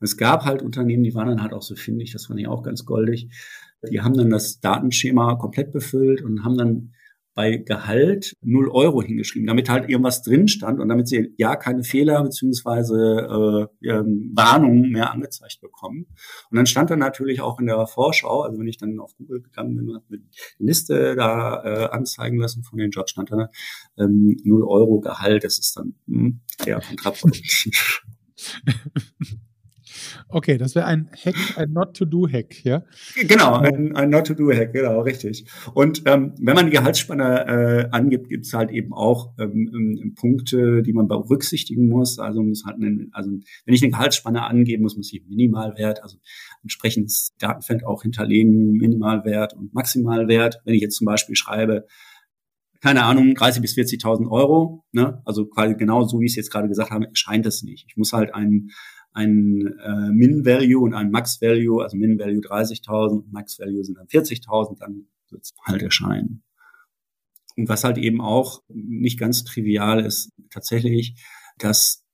Und 0.00 0.04
es 0.04 0.16
gab 0.16 0.44
halt 0.44 0.62
Unternehmen, 0.62 1.02
die 1.02 1.14
waren 1.14 1.28
dann 1.28 1.42
halt 1.42 1.52
auch 1.52 1.62
so 1.62 1.74
findig, 1.74 2.12
das 2.12 2.26
fand 2.26 2.40
ich 2.40 2.48
auch 2.48 2.62
ganz 2.62 2.84
goldig. 2.84 3.30
Die 3.90 4.00
haben 4.00 4.14
dann 4.14 4.30
das 4.30 4.60
Datenschema 4.60 5.36
komplett 5.36 5.72
befüllt 5.72 6.22
und 6.22 6.44
haben 6.44 6.56
dann 6.56 6.94
bei 7.38 7.56
Gehalt 7.56 8.36
0 8.42 8.68
Euro 8.68 9.00
hingeschrieben, 9.00 9.46
damit 9.46 9.70
halt 9.70 9.88
irgendwas 9.88 10.22
drin 10.22 10.48
stand 10.48 10.80
und 10.80 10.88
damit 10.88 11.06
sie 11.06 11.32
ja 11.38 11.54
keine 11.54 11.84
Fehler 11.84 12.20
beziehungsweise 12.24 13.68
äh, 13.80 13.92
Warnungen 14.34 14.90
mehr 14.90 15.12
angezeigt 15.12 15.60
bekommen. 15.60 16.06
Und 16.50 16.56
dann 16.56 16.66
stand 16.66 16.90
dann 16.90 16.98
natürlich 16.98 17.40
auch 17.40 17.60
in 17.60 17.66
der 17.66 17.86
Vorschau, 17.86 18.40
also 18.42 18.58
wenn 18.58 18.66
ich 18.66 18.78
dann 18.78 18.98
auf 18.98 19.16
Google 19.18 19.40
gegangen 19.40 19.76
bin 19.76 19.88
und 19.88 19.94
habe 19.94 20.04
eine 20.10 20.22
Liste 20.58 21.14
da 21.14 21.62
äh, 21.62 21.88
anzeigen 21.90 22.40
lassen 22.40 22.64
von 22.64 22.76
den 22.76 22.90
Jobs, 22.90 23.12
stand 23.12 23.30
da 23.30 23.50
ähm, 23.98 24.36
0 24.42 24.64
Euro 24.64 24.98
Gehalt, 24.98 25.44
das 25.44 25.60
ist 25.60 25.76
dann 25.76 25.94
mh, 26.06 26.20
hm, 26.20 26.40
eher 26.66 26.80
kontraproduktiv. 26.80 28.02
Okay, 30.30 30.58
das 30.58 30.74
wäre 30.74 30.84
ein 30.84 31.08
Hack, 31.12 31.34
ein 31.56 31.72
Not-to-Do-Hack, 31.72 32.62
ja? 32.64 32.84
Genau, 33.14 33.54
ein, 33.54 33.96
ein 33.96 34.10
Not-to-Do-Hack, 34.10 34.74
genau, 34.74 35.00
richtig. 35.00 35.46
Und 35.72 36.02
ähm, 36.04 36.34
wenn 36.38 36.54
man 36.54 36.66
die 36.66 36.72
Gehaltsspanne 36.72 37.46
äh, 37.46 37.88
angibt, 37.92 38.28
gibt 38.28 38.44
es 38.44 38.52
halt 38.52 38.70
eben 38.70 38.92
auch 38.92 39.32
ähm, 39.38 39.70
ähm, 39.72 40.14
Punkte, 40.14 40.82
die 40.82 40.92
man 40.92 41.08
berücksichtigen 41.08 41.88
muss. 41.88 42.18
Also 42.18 42.42
muss 42.42 42.64
halt 42.66 42.76
einen, 42.76 43.08
also 43.12 43.30
wenn 43.30 43.74
ich 43.74 43.82
eine 43.82 43.90
Gehaltsspanne 43.90 44.42
angeben 44.42 44.82
muss, 44.82 44.98
muss 44.98 45.12
ich 45.12 45.24
Minimalwert, 45.26 46.02
also 46.02 46.18
entsprechendes 46.62 47.34
Datenfeld 47.38 47.86
auch 47.86 48.02
hinterlegen, 48.02 48.72
Minimalwert 48.72 49.54
und 49.54 49.72
Maximalwert. 49.72 50.60
Wenn 50.66 50.74
ich 50.74 50.82
jetzt 50.82 50.96
zum 50.96 51.06
Beispiel 51.06 51.36
schreibe, 51.36 51.86
keine 52.80 53.04
Ahnung, 53.04 53.34
30 53.34 53.62
bis 53.62 53.74
40.000 53.76 54.30
Euro, 54.30 54.84
ne? 54.92 55.20
also 55.24 55.46
quasi 55.46 55.74
genau 55.74 56.04
so, 56.04 56.20
wie 56.20 56.26
ich 56.26 56.32
es 56.32 56.36
jetzt 56.36 56.52
gerade 56.52 56.68
gesagt 56.68 56.90
habe, 56.90 57.06
erscheint 57.06 57.46
es 57.46 57.62
nicht. 57.62 57.86
Ich 57.88 57.96
muss 57.96 58.12
halt 58.12 58.34
einen 58.34 58.70
ein 59.18 59.66
äh, 59.66 60.10
Min-Value 60.12 60.80
und 60.80 60.94
ein 60.94 61.10
Max-Value, 61.10 61.82
also 61.82 61.96
Min-Value 61.96 62.40
30.000, 62.40 63.24
Max-Value 63.30 63.84
sind 63.84 63.98
dann 63.98 64.06
40.000, 64.06 64.78
dann 64.78 65.08
wird 65.30 65.42
es 65.42 65.54
halt 65.66 65.82
erscheinen. 65.82 66.42
Und 67.56 67.68
was 67.68 67.82
halt 67.82 67.98
eben 67.98 68.20
auch 68.20 68.62
nicht 68.68 69.18
ganz 69.18 69.44
trivial 69.44 70.04
ist, 70.04 70.32
tatsächlich, 70.50 71.20
dass 71.58 72.04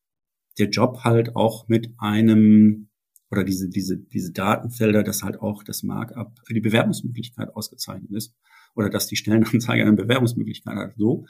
der 0.59 0.71
Job 0.71 1.01
halt 1.05 1.37
auch 1.37 1.69
mit 1.69 1.93
einem 1.99 2.89
oder 3.31 3.45
diese, 3.45 3.69
diese, 3.69 3.99
diese 3.99 4.33
Datenfelder, 4.33 5.03
dass 5.03 5.23
halt 5.23 5.41
auch 5.41 5.65
das 5.65 5.83
Markup 5.83 6.39
für 6.47 6.55
die 6.55 6.61
Bewerbungsmöglichkeit 6.61 7.55
ausgezeichnet 7.55 8.13
ist 8.13 8.35
oder 8.75 8.89
dass 8.89 9.09
die 9.09 9.17
Stellenanzeige 9.17 9.83
eine 9.83 9.95
Bewerbungsmöglichkeit 9.95 10.77
hat, 10.77 10.95
so, 10.97 11.27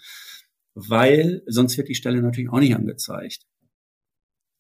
weil 0.75 1.43
sonst 1.47 1.77
wird 1.77 1.89
die 1.89 1.95
Stelle 1.95 2.21
natürlich 2.21 2.51
auch 2.51 2.61
nicht 2.61 2.77
angezeigt. 2.77 3.47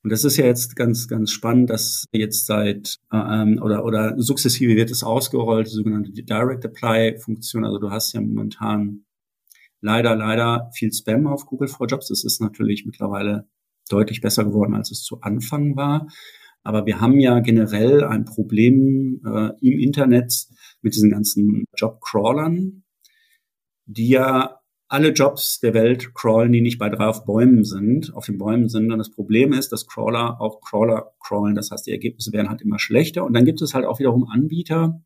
Und 0.04 0.10
das 0.10 0.22
ist 0.22 0.36
ja 0.36 0.44
jetzt 0.44 0.76
ganz, 0.76 1.08
ganz 1.08 1.30
spannend, 1.30 1.70
dass 1.70 2.04
jetzt 2.12 2.44
seit 2.44 2.98
ähm, 3.10 3.58
oder 3.62 3.86
oder 3.86 4.14
sukzessive 4.20 4.76
wird 4.76 4.90
es 4.90 5.02
ausgerollt, 5.02 5.66
die 5.66 5.72
sogenannte 5.72 6.12
Direct 6.12 6.62
Apply 6.66 7.18
Funktion. 7.18 7.64
Also 7.64 7.78
du 7.78 7.90
hast 7.90 8.12
ja 8.12 8.20
momentan 8.20 9.06
leider, 9.80 10.14
leider 10.14 10.70
viel 10.74 10.92
Spam 10.92 11.26
auf 11.26 11.46
Google 11.46 11.68
for 11.68 11.86
Jobs. 11.86 12.08
Das 12.08 12.22
ist 12.22 12.42
natürlich 12.42 12.84
mittlerweile 12.84 13.48
deutlich 13.88 14.20
besser 14.20 14.44
geworden, 14.44 14.74
als 14.74 14.90
es 14.90 15.02
zu 15.02 15.22
Anfang 15.22 15.74
war. 15.74 16.06
Aber 16.62 16.84
wir 16.84 17.00
haben 17.00 17.18
ja 17.18 17.40
generell 17.40 18.04
ein 18.04 18.26
Problem 18.26 19.22
äh, 19.24 19.52
im 19.66 19.78
Internet 19.78 20.34
mit 20.82 20.94
diesen 20.94 21.10
ganzen 21.10 21.64
Jobcrawlern, 21.78 22.84
die 23.86 24.08
ja 24.10 24.60
alle 24.94 25.08
Jobs 25.08 25.58
der 25.58 25.74
Welt 25.74 26.14
crawlen, 26.14 26.52
die 26.52 26.60
nicht 26.60 26.78
bei 26.78 26.88
drei 26.88 27.06
auf 27.06 27.24
Bäumen 27.24 27.64
sind, 27.64 28.14
auf 28.14 28.26
den 28.26 28.38
Bäumen 28.38 28.68
sind. 28.68 28.92
Und 28.92 28.98
das 28.98 29.10
Problem 29.10 29.52
ist, 29.52 29.72
dass 29.72 29.88
Crawler 29.88 30.40
auch 30.40 30.60
Crawler 30.60 31.12
crawlen. 31.20 31.56
Das 31.56 31.72
heißt, 31.72 31.88
die 31.88 31.90
Ergebnisse 31.90 32.32
werden 32.32 32.48
halt 32.48 32.62
immer 32.62 32.78
schlechter. 32.78 33.24
Und 33.24 33.34
dann 33.34 33.44
gibt 33.44 33.60
es 33.60 33.74
halt 33.74 33.86
auch 33.86 33.98
wiederum 33.98 34.28
Anbieter, 34.28 35.02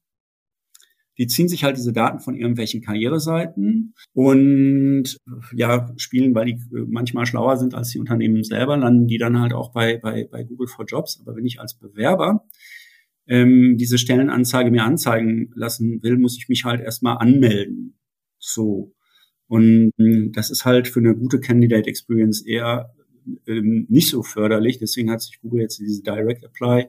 die 1.16 1.26
ziehen 1.26 1.48
sich 1.48 1.64
halt 1.64 1.78
diese 1.78 1.94
Daten 1.94 2.20
von 2.20 2.36
irgendwelchen 2.36 2.82
Karriereseiten 2.82 3.94
und 4.12 5.16
ja, 5.52 5.92
spielen, 5.96 6.34
weil 6.34 6.44
die 6.46 6.60
manchmal 6.70 7.26
schlauer 7.26 7.56
sind 7.56 7.74
als 7.74 7.88
die 7.88 7.98
Unternehmen 7.98 8.44
selber, 8.44 8.76
landen 8.76 9.08
die 9.08 9.18
dann 9.18 9.40
halt 9.40 9.54
auch 9.54 9.72
bei, 9.72 9.96
bei, 9.96 10.28
bei 10.30 10.44
Google 10.44 10.68
for 10.68 10.84
Jobs. 10.84 11.18
Aber 11.20 11.34
wenn 11.34 11.46
ich 11.46 11.60
als 11.60 11.74
Bewerber 11.74 12.44
ähm, 13.26 13.76
diese 13.78 13.96
Stellenanzeige 13.98 14.70
mir 14.70 14.84
anzeigen 14.84 15.50
lassen 15.54 16.02
will, 16.02 16.18
muss 16.18 16.36
ich 16.36 16.48
mich 16.48 16.64
halt 16.64 16.82
erstmal 16.82 17.16
anmelden. 17.16 17.98
So. 18.38 18.94
Und 19.48 19.92
hm, 19.96 20.32
das 20.32 20.50
ist 20.50 20.64
halt 20.64 20.88
für 20.88 21.00
eine 21.00 21.16
gute 21.16 21.40
Candidate 21.40 21.88
Experience 21.88 22.42
eher 22.42 22.94
ähm, 23.46 23.86
nicht 23.88 24.10
so 24.10 24.22
förderlich. 24.22 24.78
Deswegen 24.78 25.10
hat 25.10 25.22
sich 25.22 25.40
Google 25.40 25.62
jetzt 25.62 25.78
diese 25.78 26.02
Direct 26.02 26.44
Apply 26.44 26.88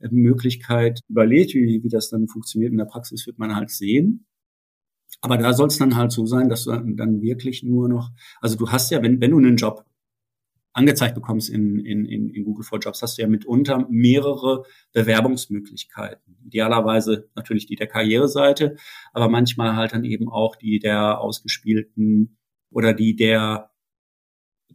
äh, 0.00 0.08
Möglichkeit 0.10 1.00
überlegt, 1.08 1.54
wie, 1.54 1.82
wie 1.82 1.88
das 1.88 2.10
dann 2.10 2.28
funktioniert. 2.28 2.72
In 2.72 2.78
der 2.78 2.84
Praxis 2.86 3.26
wird 3.26 3.38
man 3.38 3.54
halt 3.54 3.70
sehen. 3.70 4.26
Aber 5.20 5.38
da 5.38 5.52
soll 5.52 5.68
es 5.68 5.78
dann 5.78 5.96
halt 5.96 6.10
so 6.10 6.26
sein, 6.26 6.48
dass 6.48 6.64
du 6.64 6.72
dann 6.72 7.22
wirklich 7.22 7.62
nur 7.62 7.88
noch, 7.88 8.10
also 8.40 8.56
du 8.56 8.70
hast 8.70 8.90
ja, 8.90 9.02
wenn, 9.02 9.20
wenn 9.20 9.30
du 9.30 9.38
einen 9.38 9.56
Job 9.56 9.84
angezeigt 10.72 11.14
bekommst 11.14 11.50
in, 11.50 11.78
in, 11.78 12.06
in, 12.06 12.44
Google 12.44 12.64
for 12.64 12.78
Jobs, 12.78 13.02
hast 13.02 13.18
du 13.18 13.22
ja 13.22 13.28
mitunter 13.28 13.86
mehrere 13.90 14.64
Bewerbungsmöglichkeiten. 14.92 16.38
Idealerweise 16.46 17.28
natürlich 17.34 17.66
die 17.66 17.76
der 17.76 17.86
Karriereseite, 17.86 18.76
aber 19.12 19.28
manchmal 19.28 19.76
halt 19.76 19.92
dann 19.92 20.04
eben 20.04 20.28
auch 20.28 20.56
die 20.56 20.78
der 20.78 21.20
ausgespielten 21.20 22.38
oder 22.70 22.94
die 22.94 23.14
der 23.16 23.70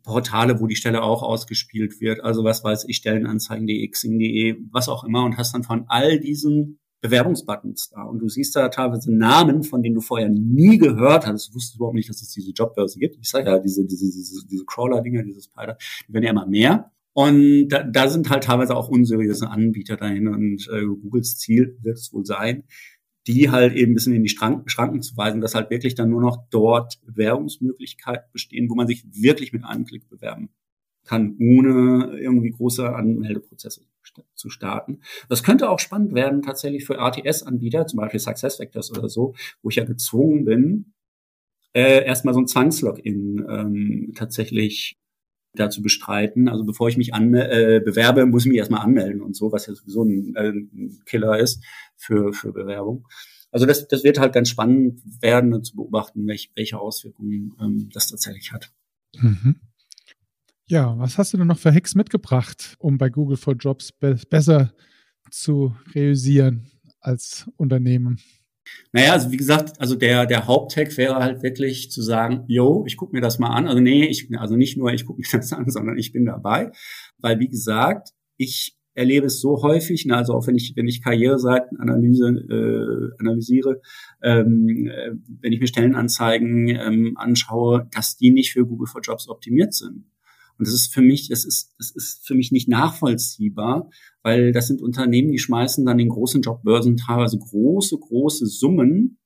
Portale, 0.03 0.59
wo 0.61 0.67
die 0.67 0.75
Stelle 0.75 1.01
auch 1.01 1.23
ausgespielt 1.23 1.99
wird. 1.99 2.21
Also 2.21 2.43
was 2.43 2.63
weiß 2.63 2.85
ich, 2.87 2.97
Stellenanzeigen.de, 2.97 3.87
Xing.de, 3.89 4.57
was 4.71 4.89
auch 4.89 5.03
immer 5.03 5.25
und 5.25 5.37
hast 5.37 5.53
dann 5.53 5.63
von 5.63 5.85
all 5.87 6.19
diesen 6.19 6.79
Bewerbungsbuttons 7.01 7.89
da. 7.89 8.03
Und 8.03 8.19
du 8.19 8.29
siehst 8.29 8.55
da 8.55 8.69
teilweise 8.69 9.13
Namen, 9.13 9.63
von 9.63 9.83
denen 9.83 9.95
du 9.95 10.01
vorher 10.01 10.29
nie 10.29 10.77
gehört 10.77 11.25
hattest. 11.27 11.49
Du 11.49 11.55
wusstest 11.55 11.75
überhaupt 11.75 11.95
nicht, 11.95 12.09
dass 12.09 12.21
es 12.21 12.31
diese 12.31 12.51
Jobbörse 12.51 12.99
gibt. 12.99 13.17
Ich 13.21 13.29
sage 13.29 13.49
ja, 13.49 13.59
diese, 13.59 13.85
diese, 13.85 14.05
diese, 14.05 14.45
diese 14.47 14.65
Crawler-Dinger, 14.65 15.23
diese 15.23 15.41
Spider, 15.41 15.77
die 16.07 16.13
werden 16.13 16.23
ja 16.23 16.31
immer 16.31 16.47
mehr. 16.47 16.91
Und 17.13 17.69
da, 17.69 17.83
da 17.83 18.07
sind 18.09 18.29
halt 18.29 18.43
teilweise 18.43 18.75
auch 18.75 18.89
unseriöse 18.89 19.49
Anbieter 19.49 19.97
dahin. 19.97 20.27
Und 20.27 20.67
äh, 20.71 20.85
Googles 20.85 21.37
Ziel 21.37 21.77
wird 21.81 21.97
es 21.97 22.13
wohl 22.13 22.25
sein, 22.25 22.63
die 23.27 23.49
halt 23.49 23.73
eben 23.75 23.91
ein 23.91 23.95
bisschen 23.95 24.13
in 24.13 24.23
die 24.23 24.29
Schranken, 24.29 24.69
Schranken 24.69 25.01
zu 25.01 25.17
weisen, 25.17 25.41
dass 25.41 25.55
halt 25.55 25.69
wirklich 25.69 25.95
dann 25.95 26.09
nur 26.09 26.21
noch 26.21 26.47
dort 26.49 26.99
Bewerbungsmöglichkeiten 27.05 28.31
bestehen, 28.31 28.69
wo 28.69 28.75
man 28.75 28.87
sich 28.87 29.05
wirklich 29.11 29.53
mit 29.53 29.63
einem 29.63 29.85
Klick 29.85 30.07
bewerben 30.09 30.49
kann, 31.07 31.35
ohne 31.39 32.17
irgendwie 32.19 32.51
große 32.51 32.93
Anmeldeprozesse 32.93 33.81
zu 34.35 34.49
starten. 34.49 35.01
Das 35.29 35.43
könnte 35.43 35.69
auch 35.69 35.79
spannend 35.79 36.13
werden 36.13 36.41
tatsächlich 36.41 36.85
für 36.85 36.99
ATS-Anbieter, 36.99 37.87
zum 37.87 37.97
Beispiel 37.97 38.19
SuccessFactors 38.19 38.91
oder 38.91 39.09
so, 39.09 39.33
wo 39.61 39.69
ich 39.69 39.75
ja 39.75 39.85
gezwungen 39.85 40.45
bin, 40.45 40.93
äh, 41.73 42.05
erstmal 42.05 42.33
so 42.33 42.39
ein 42.39 42.47
Zwangslogin 42.47 43.45
ähm, 43.49 44.13
tatsächlich 44.15 44.97
dazu 45.53 45.81
bestreiten. 45.81 46.47
Also 46.47 46.63
bevor 46.63 46.89
ich 46.89 46.97
mich 46.97 47.13
äh, 47.13 47.81
bewerbe, 47.83 48.25
muss 48.25 48.45
ich 48.45 48.49
mich 48.49 48.57
erstmal 48.57 48.81
anmelden 48.81 49.21
und 49.21 49.35
so, 49.35 49.51
was 49.51 49.67
ja 49.67 49.75
sowieso 49.75 50.03
ein, 50.03 50.35
äh, 50.35 50.49
ein 50.49 51.01
Killer 51.05 51.39
ist 51.39 51.63
für, 51.95 52.33
für 52.33 52.53
Bewerbung. 52.53 53.07
Also 53.51 53.65
das, 53.65 53.87
das 53.87 54.03
wird 54.03 54.19
halt 54.19 54.33
ganz 54.33 54.49
spannend 54.49 55.01
werden 55.21 55.63
zu 55.63 55.75
beobachten, 55.75 56.27
welche, 56.27 56.49
welche 56.55 56.79
Auswirkungen 56.79 57.55
ähm, 57.59 57.89
das 57.93 58.07
tatsächlich 58.07 58.51
hat. 58.51 58.71
Mhm. 59.15 59.55
Ja, 60.69 60.97
was 60.99 61.17
hast 61.17 61.31
du 61.31 61.37
denn 61.37 61.47
noch 61.47 61.59
für 61.59 61.73
Hacks 61.73 61.95
mitgebracht, 61.95 62.75
um 62.79 62.97
bei 62.97 63.09
Google 63.09 63.37
for 63.37 63.55
Jobs 63.55 63.93
be 63.93 64.19
besser 64.29 64.73
zu 65.31 65.73
realisieren 65.95 66.69
als 66.99 67.49
Unternehmen? 67.55 68.19
Naja, 68.91 69.13
also 69.13 69.31
wie 69.31 69.37
gesagt, 69.37 69.79
also 69.79 69.95
der, 69.95 70.25
der 70.25 70.45
Haupthack 70.45 70.97
wäre 70.97 71.15
halt 71.15 71.41
wirklich 71.41 71.89
zu 71.89 72.01
sagen, 72.01 72.43
yo, 72.47 72.83
ich 72.85 72.97
gucke 72.97 73.15
mir 73.15 73.21
das 73.21 73.39
mal 73.39 73.51
an. 73.51 73.67
Also 73.67 73.79
nee, 73.79 74.07
ich, 74.07 74.27
also 74.37 74.57
nicht 74.57 74.77
nur 74.77 74.91
ich 74.91 75.05
gucke 75.05 75.21
mir 75.21 75.27
das 75.31 75.53
an, 75.53 75.69
sondern 75.69 75.97
ich 75.97 76.11
bin 76.11 76.25
dabei. 76.25 76.71
Weil 77.17 77.39
wie 77.39 77.47
gesagt, 77.47 78.09
ich 78.35 78.77
erlebe 78.93 79.27
es 79.27 79.39
so 79.39 79.61
häufig, 79.61 80.05
ne, 80.05 80.17
also 80.17 80.33
auch 80.33 80.47
wenn 80.47 80.55
ich, 80.55 80.73
wenn 80.75 80.87
ich 80.87 81.01
Karriereseitenanalyse 81.01 82.27
äh, 82.27 83.21
analysiere, 83.21 83.81
ähm, 84.21 84.89
äh, 84.91 85.11
wenn 85.41 85.53
ich 85.53 85.61
mir 85.61 85.67
Stellenanzeigen 85.67 86.67
ähm, 86.69 87.13
anschaue, 87.15 87.87
dass 87.93 88.17
die 88.17 88.31
nicht 88.31 88.51
für 88.51 88.65
Google 88.65 88.87
for 88.87 89.01
Jobs 89.01 89.29
optimiert 89.29 89.73
sind. 89.73 90.05
Und 90.57 90.67
das 90.67 90.73
ist 90.73 90.93
für 90.93 91.01
mich, 91.01 91.29
das 91.29 91.45
ist, 91.45 91.73
das 91.77 91.91
ist 91.91 92.25
für 92.25 92.35
mich 92.35 92.51
nicht 92.51 92.67
nachvollziehbar, 92.67 93.89
weil 94.23 94.51
das 94.51 94.67
sind 94.67 94.81
Unternehmen, 94.81 95.31
die 95.31 95.39
schmeißen 95.39 95.85
dann 95.85 95.99
in 95.99 96.09
großen 96.09 96.41
Jobbörsen 96.41 96.97
teilweise 96.97 97.37
große, 97.37 97.97
große 97.97 98.45
Summen 98.47 99.19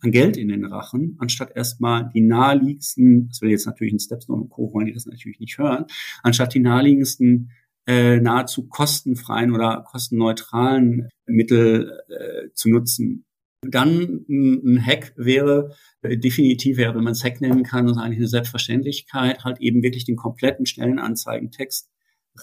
an 0.00 0.12
Geld 0.12 0.36
in 0.36 0.48
den 0.48 0.64
Rachen, 0.64 1.16
anstatt 1.18 1.54
erstmal 1.54 2.10
die 2.14 2.22
naheliegendsten, 2.22 3.28
das 3.28 3.42
will 3.42 3.50
jetzt 3.50 3.66
natürlich 3.66 3.92
ein 3.92 4.00
Stepstone 4.00 4.42
und 4.42 4.48
Co. 4.48 4.72
wollen 4.72 4.86
die 4.86 4.94
das 4.94 5.06
natürlich 5.06 5.40
nicht 5.40 5.58
hören, 5.58 5.84
anstatt 6.22 6.54
die 6.54 6.60
naheliegendsten 6.60 7.50
äh, 7.86 8.20
nahezu 8.20 8.68
kostenfreien 8.68 9.52
oder 9.52 9.84
kostenneutralen 9.86 11.08
Mittel 11.26 12.00
äh, 12.08 12.48
zu 12.54 12.70
nutzen. 12.70 13.24
Dann 13.62 14.24
ein 14.28 14.84
Hack 14.84 15.12
wäre, 15.16 15.74
äh, 16.02 16.16
definitiv 16.16 16.78
wäre, 16.78 16.94
wenn 16.94 17.04
man 17.04 17.12
es 17.12 17.24
Hack 17.24 17.40
nennen 17.40 17.62
kann, 17.62 17.86
das 17.86 17.96
ist 17.96 18.02
eigentlich 18.02 18.18
eine 18.18 18.28
Selbstverständlichkeit, 18.28 19.44
halt 19.44 19.60
eben 19.60 19.82
wirklich 19.82 20.04
den 20.04 20.16
kompletten 20.16 20.64
Stellenanzeigentext 20.64 21.90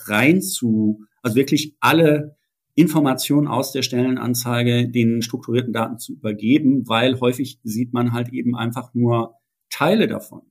rein 0.06 0.42
zu, 0.42 1.06
also 1.24 1.36
wirklich 1.36 1.76
alle 1.80 2.38
Informationen 2.76 3.48
aus 3.48 3.72
der 3.72 3.82
Stellenanzeige 3.82 4.88
den 4.88 5.24
strukturierten 5.24 5.74
Daten 5.74 5.98
zu 5.98 6.14
übergeben, 6.14 6.88
weil 6.88 7.20
häufig 7.20 7.60
sieht 7.64 7.94
man 7.94 8.14
halt 8.14 8.30
eben 8.32 8.56
einfach 8.56 8.94
nur 8.94 9.34
Teile 9.72 10.08
davon. 10.08 10.44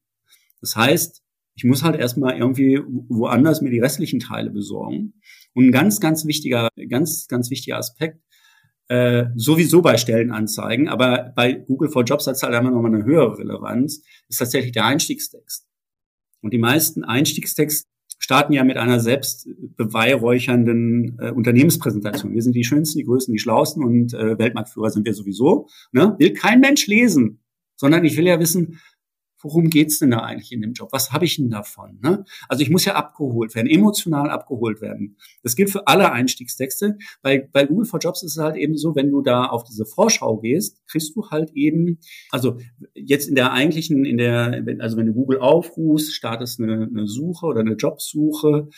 Das 0.61 0.75
heißt, 0.75 1.23
ich 1.55 1.65
muss 1.65 1.85
halt 1.85 1.95
erstmal 1.97 2.37
irgendwie 2.37 2.81
woanders 3.09 3.63
mir 3.63 3.71
die 3.71 3.79
restlichen 3.79 4.19
Teile 4.19 4.51
besorgen. 4.51 5.15
Und 5.55 5.67
ein 5.67 5.73
ganz, 5.73 6.01
ganz 6.01 6.27
wichtiger, 6.27 6.69
ganz, 6.89 7.29
ganz 7.29 7.51
wichtiger 7.51 7.79
Aspekt 7.79 8.21
äh, 8.89 9.27
sowieso 9.35 9.83
bei 9.83 9.97
Stellenanzeigen, 9.97 10.89
aber 10.89 11.33
bei 11.35 11.53
Google 11.53 11.89
for 11.89 12.05
Jobs 12.05 12.27
hat 12.27 12.37
es 12.37 12.43
halt 12.43 12.55
einfach 12.55 12.71
nochmal 12.71 12.95
eine 12.95 13.05
höhere 13.05 13.39
Relevanz, 13.39 14.03
ist 14.29 14.39
tatsächlich 14.39 14.73
der 14.73 14.85
Einstiegstext. 14.85 15.67
Und 16.41 16.53
die 16.53 16.59
meisten 16.59 17.03
Einstiegstexte 17.03 17.89
starten 18.19 18.53
ja 18.53 18.65
mit 18.65 18.77
einer 18.77 19.01
selbst 19.01 19.49
beweihräuchernden 19.77 21.19
äh, 21.21 21.31
Unternehmenspräsentation. 21.31 22.33
Wir 22.35 22.43
sind 22.43 22.55
die 22.55 22.65
schönsten, 22.65 22.99
die 22.99 23.05
größten, 23.05 23.33
die 23.33 23.39
schlausten 23.39 23.85
und 23.85 24.15
äh, 24.15 24.39
Weltmarktführer 24.39 24.91
sind 24.91 25.05
wir 25.05 25.15
sowieso. 25.15 25.69
Ne? 25.93 26.15
Will 26.19 26.33
kein 26.33 26.61
Mensch 26.61 26.87
lesen, 26.87 27.41
sondern 27.77 28.05
ich 28.05 28.17
will 28.17 28.27
ja 28.27 28.41
wissen, 28.41 28.81
worum 29.41 29.69
geht's 29.71 29.99
denn 29.99 30.11
da 30.11 30.21
eigentlich 30.21 30.53
in 30.53 30.61
dem 30.61 30.73
Job? 30.73 30.89
Was 30.93 31.13
habe 31.13 31.25
ich 31.25 31.37
denn 31.37 31.51
davon? 31.51 31.99
Ne? 32.03 32.25
Also 32.49 32.63
ich 32.63 32.71
muss 32.71 32.85
ja 32.85 32.95
abgeholt 32.95 33.55
werden, 33.55 33.69
emotional 33.69 34.31
abgeholt 34.31 34.81
werden. 34.81 35.17
Das 35.43 35.57
gilt 35.57 35.71
für 35.71 35.87
alle 35.87 36.13
Einstiegstexte. 36.13 36.97
Bei, 37.23 37.49
bei 37.53 37.67
Google 37.67 37.87
for 37.87 38.01
Jobs 38.01 38.23
ist 38.23 38.37
es 38.37 38.43
halt 38.43 38.57
eben 38.57 38.77
so, 38.77 38.95
wenn 38.95 39.11
du 39.11 39.23
da 39.23 39.47
auf 39.47 39.65
diese 39.65 39.85
Vorschau 39.85 40.39
gehst, 40.39 40.87
kriegst 40.87 41.15
du 41.17 41.29
halt 41.31 41.51
eben, 41.55 41.99
also 42.31 42.59
jetzt 42.95 43.29
in 43.29 43.35
der 43.35 43.53
eigentlichen, 43.53 44.05
in 44.05 44.17
der, 44.17 44.65
also 44.79 44.97
wenn 44.97 45.07
du 45.07 45.15
Google 45.15 45.41
aufrufst, 45.41 46.15
startest 46.15 46.61
eine, 46.61 46.85
eine 46.85 47.07
Suche 47.07 47.47
oder 47.47 47.61
eine 47.61 47.75
Jobsuche, 47.75 48.69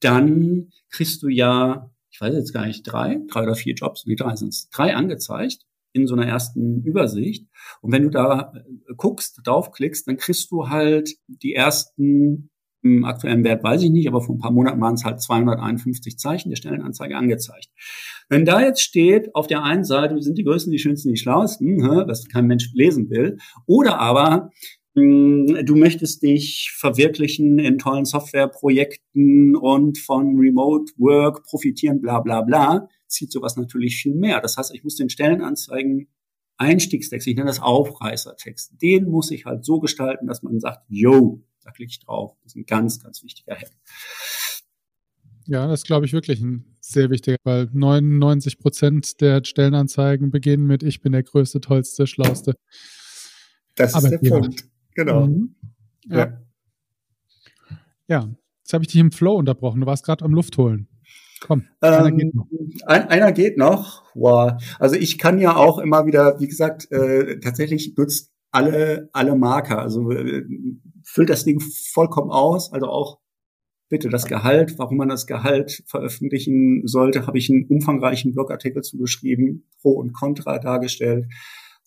dann 0.00 0.70
kriegst 0.90 1.22
du 1.22 1.28
ja, 1.28 1.90
ich 2.10 2.20
weiß 2.20 2.34
jetzt 2.34 2.52
gar 2.52 2.66
nicht, 2.66 2.82
drei, 2.82 3.20
drei 3.28 3.42
oder 3.42 3.54
vier 3.54 3.74
Jobs, 3.74 4.04
nee, 4.06 4.16
drei 4.16 4.36
sind 4.36 4.48
es, 4.48 4.68
drei 4.70 4.94
angezeigt 4.94 5.64
in 5.94 6.06
so 6.06 6.14
einer 6.14 6.26
ersten 6.26 6.82
Übersicht. 6.82 7.46
Und 7.80 7.92
wenn 7.92 8.02
du 8.02 8.10
da 8.10 8.52
äh, 8.54 8.94
guckst, 8.96 9.40
draufklickst, 9.44 10.06
dann 10.06 10.18
kriegst 10.18 10.50
du 10.50 10.68
halt 10.68 11.14
die 11.28 11.54
ersten 11.54 12.50
im 12.82 13.04
aktuellen 13.06 13.44
Wert 13.44 13.64
weiß 13.64 13.82
ich 13.82 13.90
nicht, 13.90 14.06
aber 14.08 14.20
vor 14.20 14.34
ein 14.34 14.40
paar 14.40 14.52
Monaten 14.52 14.80
waren 14.80 14.94
es 14.94 15.04
halt 15.04 15.18
251 15.18 16.18
Zeichen 16.18 16.50
der 16.50 16.56
Stellenanzeige 16.56 17.16
angezeigt. 17.16 17.70
Wenn 18.28 18.44
da 18.44 18.60
jetzt 18.60 18.82
steht, 18.82 19.34
auf 19.34 19.46
der 19.46 19.62
einen 19.62 19.84
Seite 19.84 20.20
sind 20.20 20.36
die 20.36 20.44
Größten, 20.44 20.70
die 20.70 20.78
Schönsten, 20.78 21.08
die 21.08 21.16
Schlauesten, 21.16 21.78
was 22.06 22.28
kein 22.28 22.46
Mensch 22.46 22.70
lesen 22.74 23.08
will, 23.08 23.38
oder 23.66 23.98
aber 24.00 24.50
hm, 24.94 25.64
du 25.64 25.76
möchtest 25.76 26.22
dich 26.22 26.72
verwirklichen 26.76 27.58
in 27.58 27.78
tollen 27.78 28.04
Softwareprojekten 28.04 29.56
und 29.56 29.98
von 29.98 30.36
Remote 30.38 30.92
Work 30.98 31.42
profitieren, 31.44 32.02
bla 32.02 32.20
bla 32.20 32.42
bla, 32.42 32.88
zieht 33.14 33.32
sowas 33.32 33.56
natürlich 33.56 33.96
viel 33.96 34.14
mehr. 34.14 34.40
Das 34.40 34.56
heißt, 34.56 34.74
ich 34.74 34.84
muss 34.84 34.96
den 34.96 35.08
Stellenanzeigen 35.08 36.08
Einstiegstext, 36.56 37.26
ich 37.26 37.34
nenne 37.34 37.48
das 37.48 37.60
Aufreißertext, 37.60 38.80
den 38.80 39.06
muss 39.10 39.30
ich 39.30 39.44
halt 39.44 39.64
so 39.64 39.80
gestalten, 39.80 40.26
dass 40.26 40.42
man 40.42 40.60
sagt, 40.60 40.84
yo, 40.88 41.42
da 41.62 41.70
klicke 41.70 41.90
ich 41.90 42.00
drauf. 42.00 42.36
Das 42.42 42.52
ist 42.52 42.56
ein 42.56 42.66
ganz, 42.66 43.02
ganz 43.02 43.22
wichtiger 43.22 43.56
Hack. 43.56 43.72
Ja, 45.46 45.66
das 45.66 45.82
glaube 45.82 46.06
ich 46.06 46.12
wirklich 46.12 46.40
ein 46.40 46.76
sehr 46.80 47.10
wichtiger, 47.10 47.36
weil 47.44 47.68
99 47.72 48.58
Prozent 48.58 49.20
der 49.20 49.44
Stellenanzeigen 49.44 50.30
beginnen 50.30 50.66
mit 50.66 50.82
Ich 50.82 51.00
bin 51.00 51.12
der 51.12 51.22
Größte, 51.22 51.60
Tollste, 51.60 52.06
Schlauste. 52.06 52.54
Das 53.74 53.94
ist 53.94 54.08
der 54.08 54.18
Punkt. 54.18 54.64
Genau. 54.94 55.26
Mhm. 55.26 55.56
Ja. 56.06 56.18
ja. 56.18 56.46
ja. 58.08 58.34
jetzt 58.60 58.72
habe 58.72 58.84
ich 58.84 58.88
dich 58.88 59.00
im 59.00 59.10
Flow 59.10 59.36
unterbrochen. 59.36 59.80
Du 59.80 59.86
warst 59.86 60.04
gerade 60.04 60.24
am 60.24 60.32
Luft 60.32 60.56
holen. 60.56 60.88
Komm, 61.46 61.64
einer 61.80 62.06
ähm, 62.06 62.16
geht 62.16 62.34
noch. 62.34 62.46
Ein, 62.86 63.08
einer 63.08 63.32
geht 63.32 63.58
noch. 63.58 64.02
Wow. 64.14 64.52
Also 64.78 64.96
ich 64.96 65.18
kann 65.18 65.38
ja 65.38 65.56
auch 65.56 65.78
immer 65.78 66.06
wieder, 66.06 66.40
wie 66.40 66.48
gesagt, 66.48 66.90
äh, 66.90 67.38
tatsächlich 67.38 67.94
nutzt 67.98 68.32
alle, 68.50 69.10
alle 69.12 69.36
Marker. 69.36 69.80
Also 69.80 70.10
äh, 70.10 70.42
füllt 71.02 71.28
das 71.28 71.44
Ding 71.44 71.60
vollkommen 71.60 72.30
aus. 72.30 72.72
Also 72.72 72.86
auch 72.86 73.18
bitte 73.90 74.08
das 74.08 74.24
Gehalt, 74.24 74.78
warum 74.78 74.96
man 74.96 75.10
das 75.10 75.26
Gehalt 75.26 75.82
veröffentlichen 75.86 76.86
sollte, 76.86 77.26
habe 77.26 77.36
ich 77.36 77.50
einen 77.50 77.66
umfangreichen 77.66 78.32
Blogartikel 78.32 78.82
zugeschrieben, 78.82 79.68
Pro 79.82 79.90
und 79.92 80.14
Contra 80.14 80.58
dargestellt. 80.58 81.26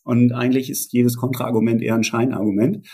Und 0.04 0.34
eigentlich 0.34 0.70
ist 0.70 0.93
jedes 0.93 1.17
Kontraargument 1.17 1.82
eher 1.82 1.96
ein 1.96 2.04
Scheinargument. 2.04 2.88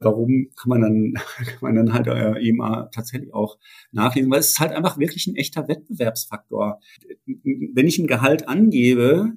Warum 0.00 0.48
kann 0.56 0.68
man 0.70 0.80
dann, 0.80 1.14
kann 1.36 1.58
man 1.60 1.74
dann 1.74 1.92
halt 1.92 2.06
äh, 2.06 2.40
eben 2.40 2.60
tatsächlich 2.92 3.32
auch 3.34 3.58
nachlesen? 3.92 4.30
Weil 4.30 4.40
es 4.40 4.50
ist 4.50 4.60
halt 4.60 4.72
einfach 4.72 4.98
wirklich 4.98 5.26
ein 5.26 5.36
echter 5.36 5.68
Wettbewerbsfaktor. 5.68 6.80
Wenn 7.26 7.86
ich 7.86 7.98
ein 7.98 8.06
Gehalt 8.06 8.48
angebe, 8.48 9.34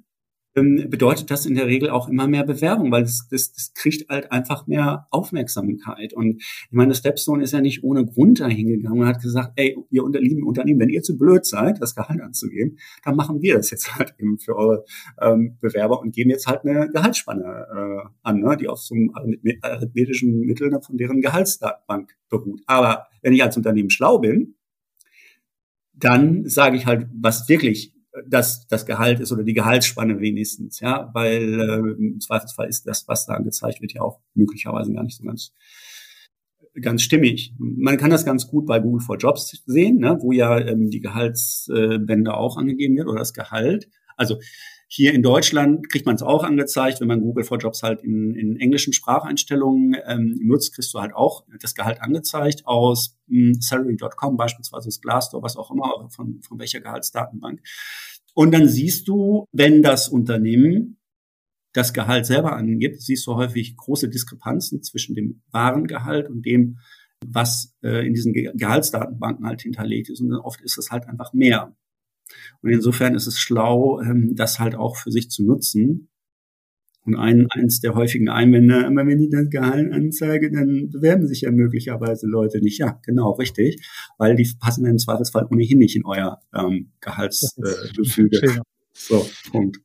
bedeutet 0.54 1.32
das 1.32 1.46
in 1.46 1.56
der 1.56 1.66
Regel 1.66 1.90
auch 1.90 2.08
immer 2.08 2.28
mehr 2.28 2.44
Bewerbung, 2.44 2.92
weil 2.92 3.04
das, 3.04 3.28
das, 3.30 3.54
das 3.54 3.74
kriegt 3.74 4.10
halt 4.10 4.32
einfach 4.32 4.68
mehr 4.68 5.08
Aufmerksamkeit. 5.10 6.14
Und 6.14 6.42
ich 6.42 6.72
meine, 6.72 6.94
Stepstone 6.94 7.44
ist 7.44 7.54
ja 7.54 7.62
nicht 7.62 7.84
ohne 7.84 8.06
Grund 8.06 8.40
dahingegangen 8.40 9.02
und 9.02 9.08
hat 9.08 9.22
gesagt, 9.22 9.54
ey, 9.56 9.76
ihr 9.90 10.04
lieben 10.10 10.44
Unternehmen, 10.44 10.80
wenn 10.80 10.90
ihr 10.90 11.02
zu 11.02 11.18
blöd 11.18 11.46
seid, 11.46 11.82
das 11.82 11.96
Gehalt 11.96 12.22
anzugeben, 12.22 12.78
dann 13.04 13.16
machen 13.16 13.42
wir 13.42 13.56
das 13.56 13.72
jetzt 13.72 13.96
halt 13.96 14.14
eben 14.20 14.38
für 14.38 14.56
eure 14.56 14.86
ähm, 15.20 15.58
Bewerber 15.60 16.00
und 16.00 16.14
geben 16.14 16.30
jetzt 16.30 16.46
halt 16.46 16.66
eine 16.66 16.90
Gehaltsspanne 16.90 17.44
äh, 17.44 18.08
an, 18.22 18.40
ne, 18.40 18.56
die 18.56 18.68
auf 18.68 18.80
so 18.80 18.94
einem 18.94 19.12
arithmetischen 19.62 20.42
Mittel 20.42 20.72
von 20.82 20.98
deren 20.98 21.22
Gehaltsdatenbank 21.22 22.16
beruht. 22.30 22.62
Aber 22.68 23.08
wenn 23.22 23.34
ich 23.34 23.44
als 23.44 23.58
Unternehmen 23.58 23.90
schlau 23.90 24.20
bin, 24.20 24.56
dann 25.94 26.48
sage 26.48 26.78
ich 26.78 26.86
halt, 26.86 27.08
was 27.14 27.48
wirklich 27.50 27.94
das, 28.28 28.68
das 28.68 28.86
Gehalt 28.86 29.20
ist 29.20 29.32
oder 29.32 29.44
die 29.44 29.54
Gehaltsspanne 29.54 30.20
wenigstens, 30.20 30.80
ja, 30.80 31.10
weil 31.14 31.60
äh, 31.60 32.02
im 32.02 32.20
Zweifelsfall 32.20 32.68
ist 32.68 32.88
das, 32.88 33.08
was 33.08 33.26
da 33.26 33.34
angezeigt 33.34 33.82
wird, 33.82 33.94
ja 33.94 34.02
auch 34.02 34.20
möglicherweise 34.34 34.94
gar 34.94 35.04
nicht 35.04 35.18
so 35.18 35.24
ganz 35.24 35.54
ganz 36.82 37.04
stimmig. 37.04 37.54
Man 37.60 37.98
kann 37.98 38.10
das 38.10 38.26
ganz 38.26 38.48
gut 38.48 38.66
bei 38.66 38.80
Google 38.80 39.02
for 39.02 39.18
Jobs 39.18 39.62
sehen, 39.68 40.00
ne, 40.00 40.18
wo 40.22 40.32
ja 40.32 40.58
ähm, 40.60 40.90
die 40.90 41.02
Gehaltsbände 41.02 42.34
auch 42.34 42.58
angegeben 42.58 42.98
wird 42.98 43.08
oder 43.08 43.20
das 43.20 43.34
Gehalt. 43.34 43.90
Also 44.18 44.40
hier 44.96 45.12
in 45.12 45.24
Deutschland 45.24 45.90
kriegt 45.90 46.06
man 46.06 46.14
es 46.14 46.22
auch 46.22 46.44
angezeigt, 46.44 47.02
wenn 47.02 47.08
man 47.08 47.22
Google 47.22 47.44
for 47.44 47.58
Jobs 47.58 47.82
halt 47.82 48.04
in, 48.04 48.36
in 48.36 48.60
englischen 48.60 48.94
Spracheinstellungen 48.94 49.98
ähm, 50.06 50.38
nutzt, 50.40 50.76
kriegst 50.76 50.94
du 50.94 51.02
halt 51.02 51.16
auch 51.16 51.46
das 51.60 51.74
Gehalt 51.74 52.00
angezeigt 52.00 52.68
aus 52.68 53.18
hm, 53.28 53.56
Salary.com 53.60 54.38
beispielsweise, 54.38 54.90
das 54.90 55.02
Glassdoor, 55.02 55.42
was 55.42 55.58
auch 55.58 55.72
immer, 55.72 56.10
von, 56.12 56.42
von 56.44 56.60
welcher 56.60 56.80
Gehaltsdatenbank. 56.80 57.62
Und 58.36 58.54
dann 58.54 58.68
siehst 58.68 59.08
du, 59.08 59.46
wenn 59.52 59.82
das 59.82 60.10
Unternehmen 60.10 61.00
das 61.74 61.94
Gehalt 61.94 62.28
selber 62.28 62.56
angeht, 62.56 63.02
siehst 63.02 63.26
du 63.26 63.34
häufig 63.34 63.76
große 63.76 64.10
Diskrepanzen 64.10 64.84
zwischen 64.84 65.16
dem 65.16 65.42
wahren 65.50 65.88
Gehalt 65.88 66.30
und 66.30 66.46
dem, 66.46 66.78
was 67.26 67.74
äh, 67.82 68.06
in 68.06 68.14
diesen 68.14 68.34
Gehaltsdatenbanken 68.34 69.48
halt 69.48 69.64
hinterlegt 69.64 70.12
ist. 70.12 70.22
Und 70.22 70.32
oft 70.34 70.62
ist 70.62 70.78
es 70.78 70.92
halt 70.92 71.08
einfach 71.08 71.34
mehr. 71.34 71.76
Und 72.62 72.72
insofern 72.72 73.16
ist 73.16 73.28
es 73.28 73.38
schlau, 73.40 74.02
ähm, 74.02 74.36
das 74.36 74.60
halt 74.60 74.76
auch 74.76 74.98
für 74.98 75.12
sich 75.12 75.30
zu 75.30 75.44
nutzen. 75.44 76.10
Und 77.06 77.16
ein, 77.16 77.48
eins 77.50 77.82
der 77.82 77.96
häufigen 77.96 78.30
Einwände, 78.30 78.86
aber 78.86 79.06
wenn 79.06 79.20
ich 79.20 79.30
das 79.30 79.50
Gehalt 79.50 79.92
anzeige, 79.92 80.50
dann 80.50 80.90
bewerben 80.90 81.28
sich 81.28 81.42
ja 81.42 81.52
möglicherweise 81.52 82.28
Leute 82.28 82.60
nicht. 82.62 82.80
Ja, 82.80 82.98
genau, 83.04 83.32
richtig. 83.32 83.86
Weil 84.18 84.36
die 84.36 84.50
passen 84.58 84.86
im 84.86 84.98
Zweifelsfall 84.98 85.48
ohnehin 85.52 85.80
nicht 85.80 85.98
in 85.98 86.06
euer 86.06 86.40
ähm, 86.54 86.92
Gehaltsgefüge. 87.02 88.42
Äh, 88.42 88.60
so, 88.94 89.26
Punkt. 89.52 89.80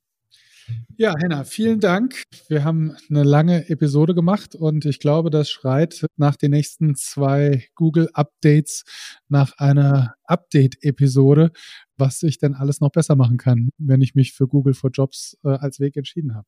Ja, 0.96 1.14
Henna, 1.16 1.44
vielen 1.44 1.78
Dank. 1.78 2.22
Wir 2.48 2.64
haben 2.64 2.96
eine 3.08 3.22
lange 3.22 3.68
Episode 3.68 4.14
gemacht 4.14 4.54
und 4.54 4.84
ich 4.84 4.98
glaube, 4.98 5.30
das 5.30 5.48
schreit 5.48 6.06
nach 6.16 6.34
den 6.34 6.50
nächsten 6.50 6.96
zwei 6.96 7.68
Google-Updates 7.76 8.84
nach 9.28 9.56
einer 9.58 10.14
Update-Episode, 10.24 11.52
was 11.96 12.22
ich 12.22 12.38
denn 12.38 12.54
alles 12.54 12.80
noch 12.80 12.90
besser 12.90 13.14
machen 13.14 13.36
kann, 13.36 13.70
wenn 13.78 14.00
ich 14.00 14.14
mich 14.14 14.32
für 14.32 14.48
Google 14.48 14.74
for 14.74 14.90
Jobs 14.90 15.38
äh, 15.44 15.50
als 15.50 15.78
Weg 15.78 15.96
entschieden 15.96 16.34
habe. 16.34 16.46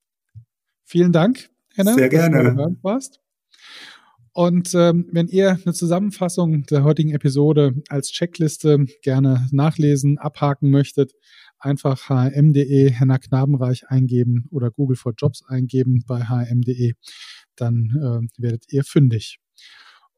Vielen 0.85 1.12
Dank, 1.12 1.50
Henna. 1.74 1.94
Sehr 1.94 2.09
gerne. 2.09 2.42
Dass 2.42 2.54
du 2.54 2.76
warst. 2.83 3.20
Und 4.33 4.74
ähm, 4.74 5.09
wenn 5.12 5.26
ihr 5.28 5.59
eine 5.64 5.74
Zusammenfassung 5.74 6.64
der 6.66 6.85
heutigen 6.85 7.12
Episode 7.12 7.74
als 7.88 8.11
Checkliste 8.11 8.87
gerne 9.02 9.48
nachlesen, 9.50 10.18
abhaken 10.18 10.70
möchtet, 10.70 11.12
einfach 11.60 12.08
hm.de 12.08 12.90
Henna 12.90 13.18
Knabenreich 13.18 13.88
eingeben 13.88 14.46
oder 14.50 14.70
Google 14.70 14.96
for 14.96 15.12
Jobs 15.16 15.44
eingeben 15.46 16.04
bei 16.06 16.20
hm.de, 16.28 16.94
dann 17.56 17.90
äh, 17.96 18.42
werdet 18.42 18.64
ihr 18.72 18.84
fündig. 18.84 19.38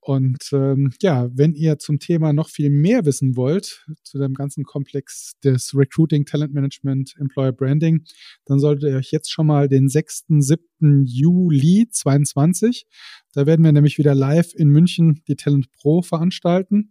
Und 0.05 0.51
ähm, 0.53 0.91
ja, 1.01 1.31
wenn 1.33 1.55
ihr 1.55 1.79
zum 1.79 2.01
Thema 2.01 2.33
noch 2.33 2.49
viel 2.49 2.71
mehr 2.71 3.05
wissen 3.05 3.37
wollt, 3.37 3.87
zu 4.03 4.19
dem 4.19 4.35
ganzen 4.35 4.65
Komplex 4.65 5.35
des 5.45 5.77
Recruiting, 5.77 6.27
Talent 6.27 6.53
Management, 6.53 7.15
Employer 7.21 7.53
Branding, 7.53 8.03
dann 8.45 8.59
solltet 8.59 8.91
ihr 8.91 8.97
euch 8.97 9.13
jetzt 9.13 9.31
schon 9.31 9.47
mal 9.47 9.69
den 9.69 9.89
6. 9.89 10.25
7. 10.41 11.05
Juli 11.05 11.87
22, 11.89 12.89
da 13.33 13.47
werden 13.47 13.65
wir 13.65 13.71
nämlich 13.71 13.97
wieder 13.97 14.17
live 14.17 14.53
in 14.57 14.71
München 14.71 15.23
die 15.29 15.37
Talent 15.37 15.71
Pro 15.71 16.03
veranstalten. 16.03 16.91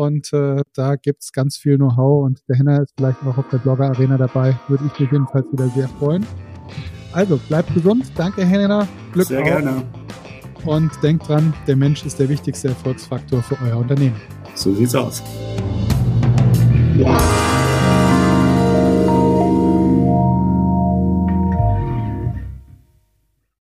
Und 0.00 0.32
äh, 0.32 0.62
da 0.72 0.96
gibt's 0.96 1.30
ganz 1.30 1.58
viel 1.58 1.76
Know-how 1.76 2.24
und 2.24 2.40
der 2.48 2.56
Henner 2.56 2.80
ist 2.80 2.94
vielleicht 2.96 3.18
auch 3.22 3.36
auf 3.36 3.46
der 3.52 3.58
Blogger 3.58 3.90
Arena 3.90 4.16
dabei. 4.16 4.58
Würde 4.66 4.84
ich 4.86 4.98
mich 4.98 5.10
jedenfalls 5.12 5.44
wieder 5.52 5.68
sehr 5.68 5.90
freuen. 5.90 6.26
Also 7.12 7.36
bleibt 7.36 7.74
gesund. 7.74 8.10
Danke, 8.16 8.46
Henner. 8.46 8.88
Glück 9.12 9.26
Sehr 9.26 9.40
auf. 9.40 9.44
gerne. 9.44 9.82
Und 10.64 10.90
denkt 11.02 11.28
dran, 11.28 11.52
der 11.66 11.76
Mensch 11.76 12.06
ist 12.06 12.18
der 12.18 12.30
wichtigste 12.30 12.68
Erfolgsfaktor 12.68 13.42
für 13.42 13.58
euer 13.62 13.76
Unternehmen. 13.76 14.16
So 14.54 14.72
sieht's 14.72 14.94
aus. 14.94 15.22
Ja. 16.96 17.69